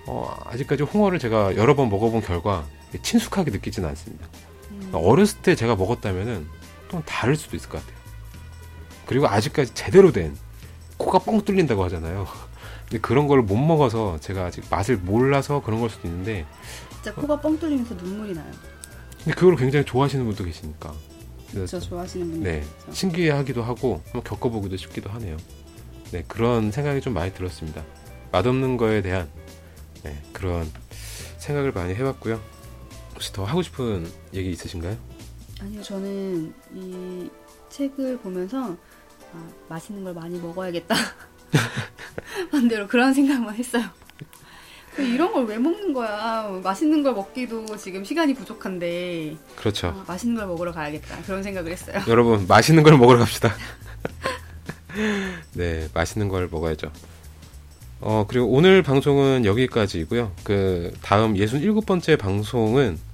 어, 0.06 0.36
아직까지 0.44 0.84
홍어를 0.84 1.18
제가 1.18 1.56
여러 1.56 1.74
번 1.74 1.88
먹어본 1.88 2.20
결과 2.22 2.64
친숙하게 3.00 3.50
느끼지는 3.50 3.88
않습니다. 3.90 4.26
음. 4.70 4.90
어렸을 4.92 5.38
때 5.42 5.54
제가 5.54 5.76
먹었다면은 5.76 6.46
또 6.88 7.02
다를 7.04 7.36
수도 7.36 7.56
있을 7.56 7.68
것 7.68 7.78
같아요. 7.80 7.96
그리고 9.06 9.26
아직까지 9.28 9.74
제대로 9.74 10.12
된 10.12 10.36
코가 10.98 11.20
뻥 11.20 11.42
뚫린다고 11.44 11.82
하잖아요. 11.84 12.26
근데 12.88 13.00
그런 13.00 13.26
걸 13.26 13.40
못 13.42 13.56
먹어서 13.56 14.18
제가 14.20 14.44
아직 14.46 14.64
맛을 14.70 14.96
몰라서 14.98 15.62
그런 15.62 15.80
걸 15.80 15.88
수도 15.90 16.06
있는데 16.08 16.46
진짜 16.94 17.14
코가 17.14 17.40
뻥 17.40 17.58
뚫리면서 17.58 17.94
눈물이 17.94 18.34
나요. 18.34 18.50
근데 19.24 19.34
그걸 19.34 19.56
굉장히 19.56 19.84
좋아하시는 19.84 20.24
분도 20.24 20.44
계시니까. 20.44 20.92
그렇죠, 21.50 21.80
좋아하시는 21.80 22.30
분들. 22.30 22.50
네, 22.52 22.58
있죠. 22.58 22.92
신기해하기도 22.92 23.62
하고 23.62 24.00
한번 24.06 24.22
겪어보기도 24.24 24.76
싶기도 24.76 25.10
하네요. 25.10 25.36
네, 26.12 26.24
그런 26.28 26.70
생각이 26.70 27.00
좀 27.00 27.14
많이 27.14 27.32
들었습니다. 27.32 27.82
맛없는 28.32 28.76
거에 28.76 29.02
대한 29.02 29.28
네, 30.02 30.20
그런 30.32 30.70
생각을 31.38 31.72
많이 31.72 31.94
해봤고요. 31.94 32.40
혹시 33.22 33.32
더 33.32 33.44
하고 33.44 33.62
싶은 33.62 34.10
얘기 34.34 34.50
있으신가요? 34.50 34.96
아니요, 35.60 35.80
저는 35.82 36.52
이 36.74 37.30
책을 37.70 38.18
보면서 38.18 38.76
아, 39.32 39.48
맛있는 39.68 40.02
걸 40.02 40.12
많이 40.12 40.40
먹어야겠다. 40.40 40.92
반대로 42.50 42.88
그런 42.88 43.14
생각만 43.14 43.54
했어요. 43.54 43.84
이런 44.98 45.32
걸 45.32 45.44
왜 45.44 45.56
먹는 45.56 45.92
거야? 45.92 46.48
맛있는 46.64 47.04
걸 47.04 47.14
먹기도 47.14 47.76
지금 47.76 48.02
시간이 48.02 48.34
부족한데. 48.34 49.36
그렇죠. 49.54 49.86
아, 49.86 50.04
맛있는 50.08 50.34
걸 50.36 50.48
먹으러 50.48 50.72
가야겠다. 50.72 51.22
그런 51.22 51.44
생각을 51.44 51.70
했어요. 51.70 52.00
여러분, 52.10 52.44
맛있는 52.48 52.82
걸 52.82 52.98
먹으러 52.98 53.20
갑시다. 53.20 53.54
네, 55.54 55.88
맛있는 55.94 56.28
걸 56.28 56.48
먹어야죠. 56.50 56.90
어, 58.00 58.24
그리고 58.26 58.48
오늘 58.48 58.82
방송은 58.82 59.44
여기까지이고요. 59.44 60.32
그 60.42 60.92
다음 61.02 61.34
67번째 61.34 62.18
방송은 62.18 63.11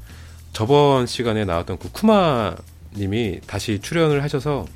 저번 0.59 1.07
시간에 1.07 1.45
나왔던 1.45 1.79
그 1.79 1.89
쿠마 1.93 2.57
님이 2.97 3.39
다시 3.47 3.79
출연을 3.81 4.25
하셔서 4.25 4.67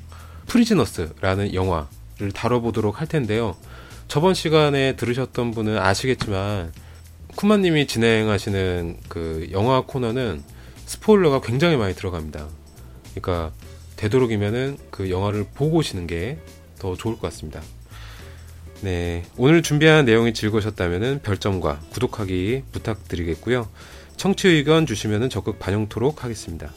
프리즈너스라는 0.47 1.55
영화를 1.55 2.31
다뤄보도록 2.33 3.01
할 3.01 3.09
텐데요. 3.09 3.57
저번 4.07 4.33
시간에 4.33 4.95
들으셨던 4.95 5.51
분은 5.51 5.77
아시겠지만 5.79 6.73
쿠마님이 7.35 7.89
진행하시는 7.89 8.99
그 9.09 9.49
영화 9.51 9.81
코너는 9.81 10.45
스포일러가 10.87 11.41
굉장히 11.41 11.77
많이 11.77 11.97
들어갑니다. 11.97 12.47
그러니까 13.17 13.51
되도록이면은 13.97 14.79
그 14.93 15.11
영화를 15.11 15.47
보고 15.53 15.79
오시는 15.79 16.07
게 16.07 16.39
더 16.79 16.97
좋을 16.97 17.15
것 17.15 17.23
같습니다. 17.23 17.63
네. 18.83 19.23
오늘 19.37 19.63
준비한 19.63 20.05
내용이 20.05 20.35
즐거우셨다면 20.35 21.23
별점과 21.23 21.81
구독하기 21.91 22.65
부탁드리겠고요. 22.73 23.69
청취 24.17 24.49
의견 24.49 24.87
주시면 24.87 25.31
적극 25.31 25.59
반영토록 25.59 26.25
하겠습니다. 26.25 26.71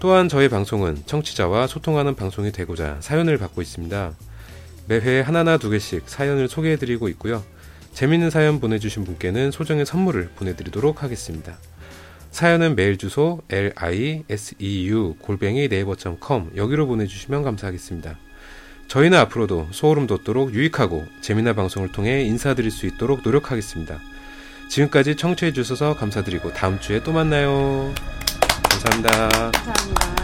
또한 0.00 0.28
저희 0.28 0.48
방송은 0.48 1.02
청취자와 1.04 1.66
소통하는 1.66 2.14
방송이 2.14 2.52
되고자 2.52 2.98
사연을 3.00 3.36
받고 3.36 3.60
있습니다. 3.60 4.12
매회 4.88 5.20
하나나 5.20 5.58
두 5.58 5.70
개씩 5.70 6.08
사연을 6.08 6.48
소개해드리고 6.48 7.08
있고요. 7.10 7.44
재밌는 7.92 8.30
사연 8.30 8.60
보내주신 8.60 9.04
분께는 9.04 9.50
소정의 9.50 9.84
선물을 9.84 10.30
보내드리도록 10.36 11.02
하겠습니다. 11.02 11.58
사연은 12.30 12.76
메일 12.76 12.96
주소 12.96 13.42
liseu 13.50 15.16
골뱅이 15.18 15.68
네이버.com 15.68 16.52
여기로 16.56 16.86
보내주시면 16.86 17.42
감사하겠습니다. 17.42 18.16
저희는 18.88 19.18
앞으로도 19.18 19.68
소름 19.70 20.06
돋도록 20.06 20.54
유익하고 20.54 21.04
재미난 21.20 21.54
방송을 21.54 21.92
통해 21.92 22.22
인사드릴 22.22 22.70
수 22.70 22.86
있도록 22.86 23.20
노력하겠습니다. 23.22 24.00
지금까지 24.70 25.16
청취해 25.16 25.52
주셔서 25.52 25.94
감사드리고 25.96 26.52
다음 26.52 26.78
주에 26.78 27.02
또 27.02 27.12
만나요. 27.12 27.92
감사합니다. 28.70 29.28
감사합니다. 29.28 30.19